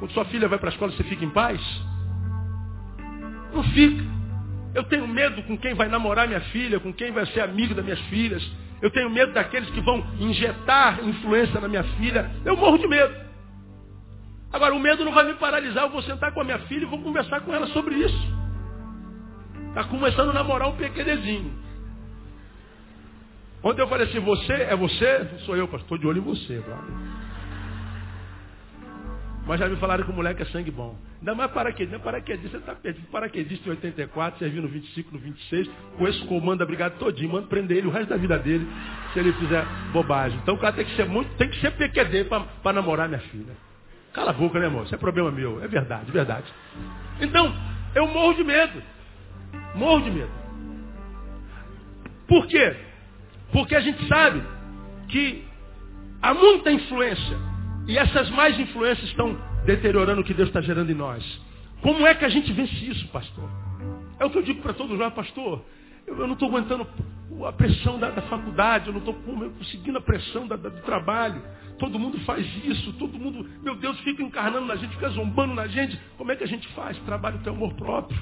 [0.00, 1.60] Quando sua filha vai para a escola, você fica em paz?
[3.52, 4.04] Não fica.
[4.74, 7.84] Eu tenho medo com quem vai namorar minha filha, com quem vai ser amigo das
[7.84, 8.44] minhas filhas.
[8.82, 12.30] Eu tenho medo daqueles que vão injetar influência na minha filha.
[12.44, 13.14] Eu morro de medo.
[14.52, 15.84] Agora, o medo não vai me paralisar.
[15.84, 18.37] Eu vou sentar com a minha filha e vou conversar com ela sobre isso.
[19.68, 21.52] Está começando a namorar um pequenezinho.
[23.62, 25.28] Ontem eu falei assim, você é você?
[25.40, 25.82] Sou eu, pastor.
[25.82, 26.94] Estou de olho em você, brother.
[29.46, 30.94] Mas já me falaram que o moleque é sangue bom.
[31.20, 31.98] Ainda mais paraquedista.
[31.98, 33.06] Paraquedista, você está perdido.
[33.08, 37.32] Paraquedista em 84, servindo no 25, no 26, com esse comando da brigada todinho.
[37.32, 38.68] Manda prender ele o resto da vida dele,
[39.12, 40.38] se ele fizer bobagem.
[40.42, 42.24] Então o cara tem que ser muito, tem que ser PQD
[42.62, 43.56] para namorar minha filha.
[44.12, 44.84] Cala a boca, né, irmão?
[44.84, 45.62] Isso é problema meu.
[45.64, 46.46] É verdade, verdade.
[47.20, 47.50] Então,
[47.94, 48.82] eu morro de medo.
[49.78, 50.30] Morro de medo.
[52.26, 52.76] Por quê?
[53.52, 54.42] Porque a gente sabe
[55.08, 55.44] que
[56.20, 57.38] há muita influência
[57.86, 61.24] e essas mais influências estão deteriorando o que Deus está gerando em nós.
[61.80, 63.48] Como é que a gente vence isso, pastor?
[64.18, 65.64] É o que eu digo para todos nós, pastor.
[66.06, 66.86] Eu, eu não estou aguentando
[67.46, 71.40] a pressão da, da faculdade, eu não estou conseguindo a pressão da, da, do trabalho.
[71.78, 75.68] Todo mundo faz isso, todo mundo, meu Deus, fica encarnando na gente, fica zombando na
[75.68, 75.98] gente.
[76.16, 76.98] Como é que a gente faz?
[76.98, 78.18] Trabalho tem amor próprio.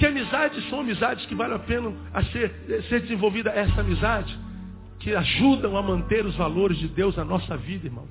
[0.00, 2.52] Que amizades são amizades que valem a pena a ser,
[2.88, 4.36] ser desenvolvida essa amizade?
[5.00, 8.06] que ajudam a manter os valores de Deus na nossa vida, irmão.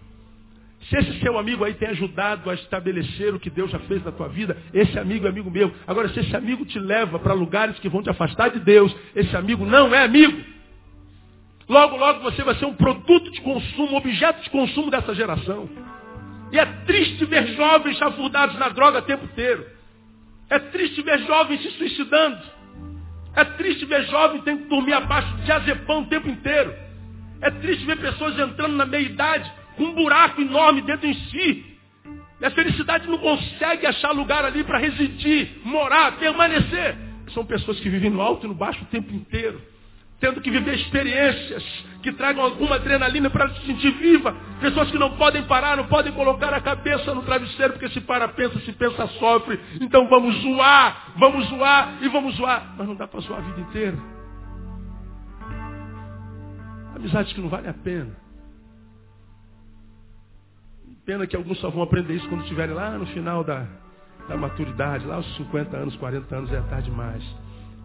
[0.89, 4.11] Se esse seu amigo aí tem ajudado a estabelecer o que Deus já fez na
[4.11, 5.71] tua vida, esse amigo é amigo meu.
[5.85, 9.35] Agora, se esse amigo te leva para lugares que vão te afastar de Deus, esse
[9.35, 10.41] amigo não é amigo.
[11.67, 15.69] Logo, logo você vai ser um produto de consumo, objeto de consumo dessa geração.
[16.51, 19.63] E é triste ver jovens chafurdados na droga o tempo inteiro.
[20.49, 22.41] É triste ver jovens se suicidando.
[23.35, 26.73] É triste ver jovem tendo que dormir abaixo de azepão o tempo inteiro.
[27.41, 31.65] É triste ver pessoas entrando na meia-idade com um buraco enorme dentro em si.
[32.41, 36.97] E a felicidade não consegue achar lugar ali para residir, morar, permanecer.
[37.33, 39.61] São pessoas que vivem no alto e no baixo o tempo inteiro
[40.19, 41.63] tendo que viver experiências
[42.01, 44.35] que tragam alguma adrenalina para se sentir viva.
[44.59, 48.27] Pessoas que não podem parar, não podem colocar a cabeça no travesseiro, porque se para,
[48.27, 49.59] pensa, se pensa, sofre.
[49.79, 52.75] Então vamos zoar, vamos zoar e vamos zoar.
[52.77, 53.97] Mas não dá para zoar a vida inteira.
[56.95, 58.15] Amizades que não valem a pena.
[61.05, 63.65] Pena que alguns só vão aprender isso quando estiverem lá no final da,
[64.27, 67.23] da maturidade, lá aos 50 anos, 40 anos, é tarde demais.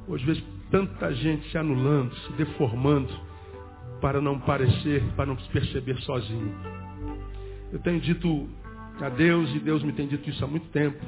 [0.06, 3.12] Hoje vejo tanta gente se anulando, se deformando,
[4.00, 6.54] para não parecer, para não se perceber sozinho.
[7.72, 8.48] Eu tenho dito
[9.00, 11.04] a Deus, e Deus me tem dito isso há muito tempo,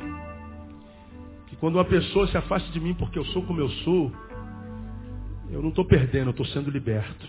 [1.46, 4.12] que quando uma pessoa se afasta de mim porque eu sou como eu sou,
[5.50, 7.26] eu não estou perdendo, eu estou sendo liberto.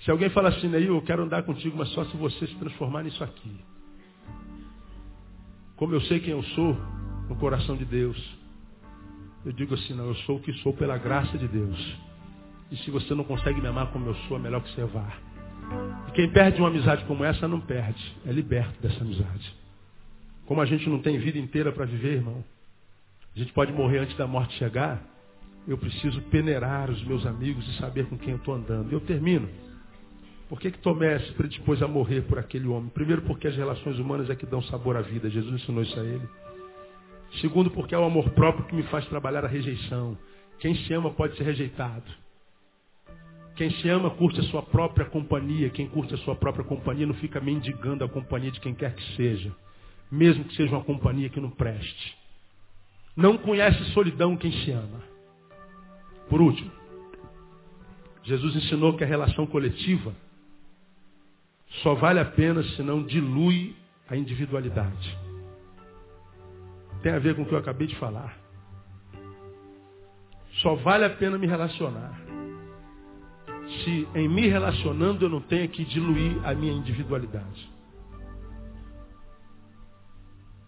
[0.00, 3.22] Se alguém fala assim, eu quero andar contigo, mas só se você se transformar nisso
[3.24, 3.58] aqui.
[5.76, 6.76] Como eu sei quem eu sou
[7.28, 8.38] no coração de Deus,
[9.44, 11.96] eu digo assim, não, eu sou o que sou pela graça de Deus.
[12.70, 15.12] E se você não consegue me amar como eu sou, é melhor que você vá.
[16.08, 19.54] E quem perde uma amizade como essa não perde, é liberto dessa amizade.
[20.46, 22.44] Como a gente não tem vida inteira para viver, irmão,
[23.34, 25.02] a gente pode morrer antes da morte chegar.
[25.66, 28.90] Eu preciso peneirar os meus amigos e saber com quem eu estou andando.
[28.90, 29.48] E eu termino.
[30.48, 32.90] Por que, que Tomé se predispôs a morrer por aquele homem?
[32.90, 35.30] Primeiro, porque as relações humanas é que dão sabor à vida.
[35.30, 36.28] Jesus ensinou isso a ele.
[37.40, 40.16] Segundo, porque é o amor próprio que me faz trabalhar a rejeição.
[40.58, 42.04] Quem se ama pode ser rejeitado.
[43.56, 45.70] Quem se ama curte a sua própria companhia.
[45.70, 49.16] Quem curte a sua própria companhia não fica mendigando a companhia de quem quer que
[49.16, 49.54] seja.
[50.10, 52.16] Mesmo que seja uma companhia que não preste.
[53.16, 55.02] Não conhece solidão quem se ama.
[56.28, 56.70] Por último,
[58.24, 60.14] Jesus ensinou que a relação coletiva
[61.82, 63.76] só vale a pena se não dilui
[64.08, 65.23] a individualidade.
[67.04, 68.34] Tem a ver com o que eu acabei de falar.
[70.62, 72.18] Só vale a pena me relacionar.
[73.84, 77.70] Se em me relacionando eu não tenho que diluir a minha individualidade.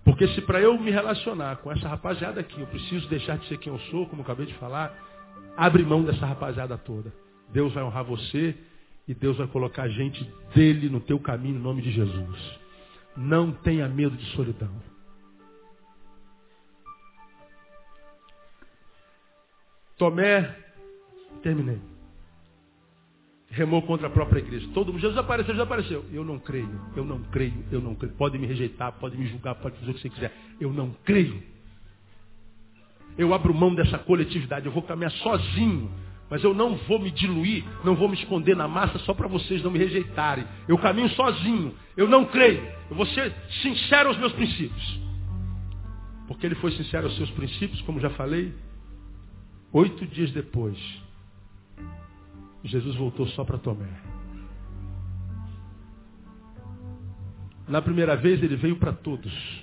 [0.05, 3.57] Porque se para eu me relacionar com essa rapaziada aqui, eu preciso deixar de ser
[3.57, 4.95] quem eu sou, como eu acabei de falar,
[5.57, 7.11] abre mão dessa rapaziada toda.
[7.51, 8.55] Deus vai honrar você
[9.09, 12.61] e Deus vai colocar gente dele no teu caminho em nome de Jesus.
[13.17, 14.96] Não tenha medo de solidão.
[19.97, 20.55] Tomé,
[21.43, 21.79] terminei.
[23.49, 24.69] Remou contra a própria igreja.
[24.75, 26.05] Todo mundo, Jesus apareceu, Jesus apareceu.
[26.13, 28.15] Eu não creio, eu não creio, eu não creio.
[28.15, 30.33] Pode me rejeitar, pode me julgar, pode fazer o que você quiser.
[30.61, 31.43] Eu não creio.
[33.17, 35.91] Eu abro mão dessa coletividade, eu vou caminhar sozinho
[36.29, 39.63] mas eu não vou me diluir, não vou me esconder na massa só para vocês
[39.63, 40.45] não me rejeitarem.
[40.67, 41.73] Eu caminho sozinho.
[41.97, 42.63] Eu não creio.
[42.91, 43.33] Eu vou ser
[43.63, 45.01] sincero aos meus princípios.
[46.27, 48.53] Porque ele foi sincero aos seus princípios, como já falei.
[49.77, 50.79] Oito dias depois,
[52.65, 53.87] Jesus voltou só para Tomé.
[57.69, 59.63] Na primeira vez ele veio para todos.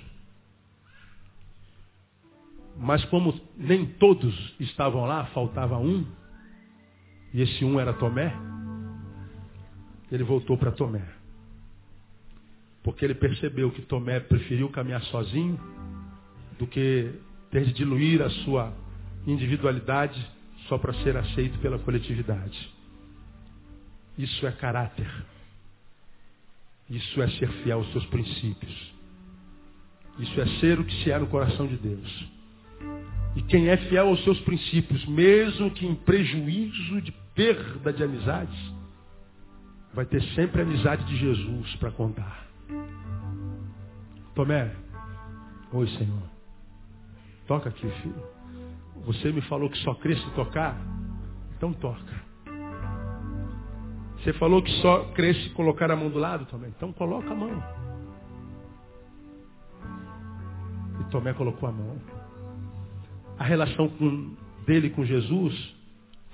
[2.76, 6.06] Mas como nem todos estavam lá, faltava um,
[7.32, 8.32] e esse um era Tomé,
[10.12, 11.04] ele voltou para Tomé.
[12.84, 15.58] Porque ele percebeu que Tomé preferiu caminhar sozinho
[16.56, 17.12] do que
[17.50, 18.83] ter de diluir a sua
[19.26, 20.24] individualidade
[20.68, 22.72] só para ser aceito pela coletividade.
[24.16, 25.10] Isso é caráter.
[26.88, 28.94] Isso é ser fiel aos seus princípios.
[30.18, 32.28] Isso é ser o que se é no coração de Deus.
[33.36, 38.72] E quem é fiel aos seus princípios, mesmo que em prejuízo de perda de amizades,
[39.92, 42.46] vai ter sempre a amizade de Jesus para contar.
[44.34, 44.72] Tomé,
[45.72, 46.22] oi Senhor.
[47.46, 48.33] Toca aqui, filho.
[49.06, 50.76] Você me falou que só cresce tocar?
[51.56, 52.24] Então toca.
[54.18, 56.68] Você falou que só cresce colocar a mão do lado, Tomé?
[56.68, 57.62] Então coloca a mão.
[61.00, 62.00] E Tomé colocou a mão.
[63.38, 64.34] A relação com,
[64.66, 65.74] dele com Jesus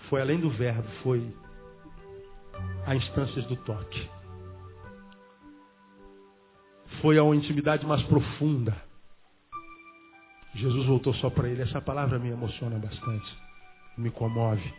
[0.09, 1.35] foi além do verbo, foi
[2.87, 4.09] a instâncias do toque.
[7.01, 8.90] Foi a uma intimidade mais profunda.
[10.55, 11.63] Jesus voltou só para ele.
[11.63, 13.37] Essa palavra me emociona bastante,
[13.97, 14.73] me comove.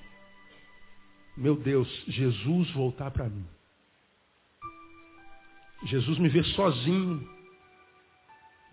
[1.38, 3.46] Meu Deus, Jesus voltar para mim.
[5.86, 7.28] Jesus me ver sozinho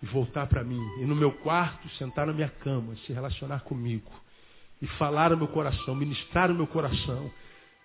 [0.01, 0.81] e voltar para mim.
[0.99, 4.11] E no meu quarto, sentar na minha cama, se relacionar comigo.
[4.81, 7.31] E falar ao meu coração, ministrar o meu coração.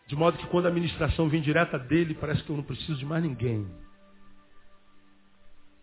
[0.07, 3.07] De modo que quando a ministração vem direta dele, parece que eu não preciso de
[3.07, 3.67] mais ninguém.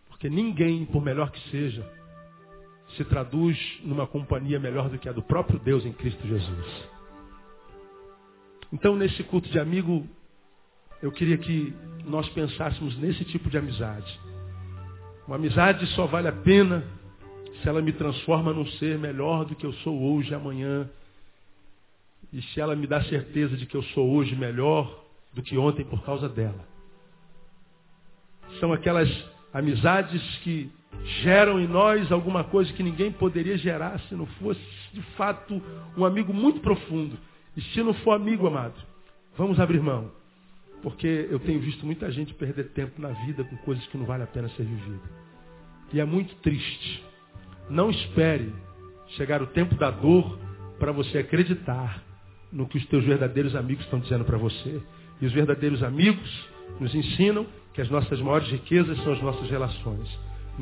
[0.08, 2.01] Porque ninguém, por melhor que seja,
[2.96, 6.88] se traduz numa companhia melhor do que a do próprio Deus em Cristo Jesus.
[8.72, 10.06] Então, nesse culto de amigo,
[11.02, 11.74] eu queria que
[12.06, 14.20] nós pensássemos nesse tipo de amizade.
[15.26, 16.84] Uma amizade só vale a pena
[17.60, 20.88] se ela me transforma num ser melhor do que eu sou hoje e amanhã.
[22.32, 25.84] E se ela me dá certeza de que eu sou hoje melhor do que ontem
[25.84, 26.66] por causa dela.
[28.58, 29.08] São aquelas
[29.52, 30.70] amizades que
[31.22, 34.60] geram em nós alguma coisa que ninguém poderia gerar se não fosse
[34.92, 35.60] de fato
[35.96, 37.18] um amigo muito profundo.
[37.56, 38.74] E se não for amigo, amado,
[39.36, 40.10] Vamos abrir mão.
[40.82, 44.24] Porque eu tenho visto muita gente perder tempo na vida com coisas que não vale
[44.24, 45.00] a pena ser vivida.
[45.92, 47.02] E é muito triste.
[47.70, 48.52] Não espere
[49.16, 50.38] chegar o tempo da dor
[50.78, 52.02] para você acreditar
[52.50, 54.82] no que os teus verdadeiros amigos estão dizendo para você.
[55.20, 56.48] E os verdadeiros amigos
[56.80, 60.08] nos ensinam que as nossas maiores riquezas são as nossas relações.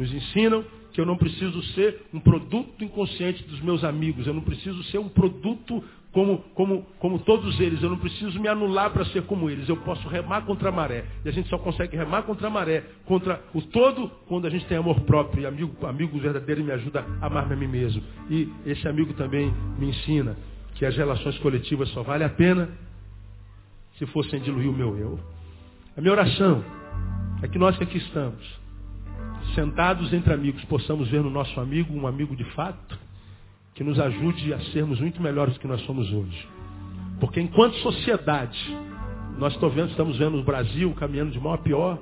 [0.00, 4.40] Nos ensinam que eu não preciso ser um produto inconsciente dos meus amigos, eu não
[4.40, 9.04] preciso ser um produto como, como, como todos eles, eu não preciso me anular para
[9.04, 11.04] ser como eles, eu posso remar contra a maré.
[11.22, 14.64] E a gente só consegue remar contra a maré, contra o todo, quando a gente
[14.64, 15.42] tem amor próprio.
[15.42, 18.02] E amigo, amigo verdadeiro me ajuda a amar-me a mim mesmo.
[18.30, 20.34] E esse amigo também me ensina
[20.76, 22.70] que as relações coletivas só valem a pena
[23.98, 25.20] se fossem diluir o meu eu.
[25.94, 26.64] A minha oração
[27.42, 28.59] é que nós que aqui estamos,
[29.54, 32.98] sentados entre amigos, possamos ver no nosso amigo um amigo de fato,
[33.74, 36.48] que nos ajude a sermos muito melhores do que nós somos hoje.
[37.20, 38.58] Porque enquanto sociedade,
[39.38, 41.98] nós vendo, estamos vendo o Brasil caminhando de mal a pior,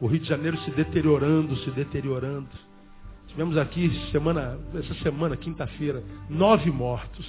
[0.00, 2.48] o Rio de Janeiro se deteriorando, se deteriorando.
[3.28, 7.26] Tivemos aqui semana, essa semana, quinta-feira, nove mortos.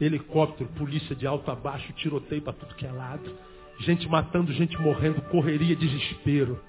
[0.00, 3.30] Helicóptero, polícia de alto a baixo, tiroteio para tudo que é lado.
[3.80, 6.60] Gente matando, gente morrendo, correria, desespero.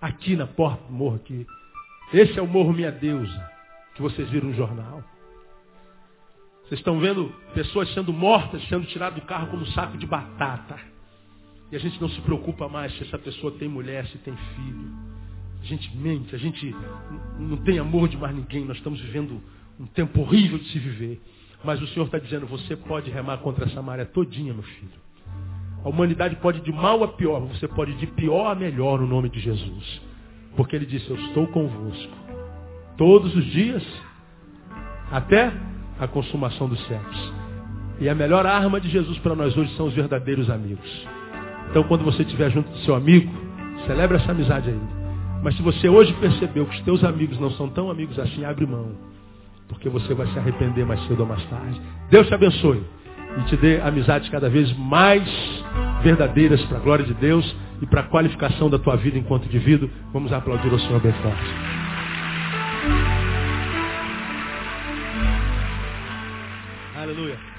[0.00, 1.44] Aqui na porta do morro aqui.
[2.12, 3.50] Esse é o Morro Minha Deusa,
[3.94, 5.02] que vocês viram no jornal.
[6.62, 10.78] Vocês estão vendo pessoas sendo mortas, sendo tiradas do carro como um saco de batata.
[11.72, 14.92] E a gente não se preocupa mais se essa pessoa tem mulher, se tem filho.
[15.60, 16.74] A gente mente, a gente
[17.38, 18.64] não tem amor de mais ninguém.
[18.64, 19.42] Nós estamos vivendo
[19.80, 21.20] um tempo horrível de se viver.
[21.64, 25.07] Mas o Senhor está dizendo, você pode remar contra essa maré todinha, meu filho.
[25.84, 29.28] A humanidade pode de mal a pior, você pode de pior a melhor no nome
[29.28, 30.00] de Jesus.
[30.56, 32.12] Porque ele disse, eu estou convosco.
[32.96, 33.84] Todos os dias,
[35.10, 35.52] até
[35.98, 37.32] a consumação dos séculos.
[38.00, 41.06] E a melhor arma de Jesus para nós hoje são os verdadeiros amigos.
[41.70, 43.30] Então quando você estiver junto do seu amigo,
[43.86, 44.80] celebre essa amizade aí.
[45.42, 48.66] Mas se você hoje percebeu que os teus amigos não são tão amigos assim, abre
[48.66, 48.92] mão.
[49.68, 51.80] Porque você vai se arrepender mais cedo ou mais tarde.
[52.10, 52.82] Deus te abençoe
[53.38, 55.28] e te dê amizades cada vez mais
[56.02, 59.90] verdadeiras para a glória de Deus e para a qualificação da tua vida enquanto indivíduo.
[60.12, 61.54] Vamos aplaudir o Senhor bem forte.
[66.96, 67.57] Aleluia.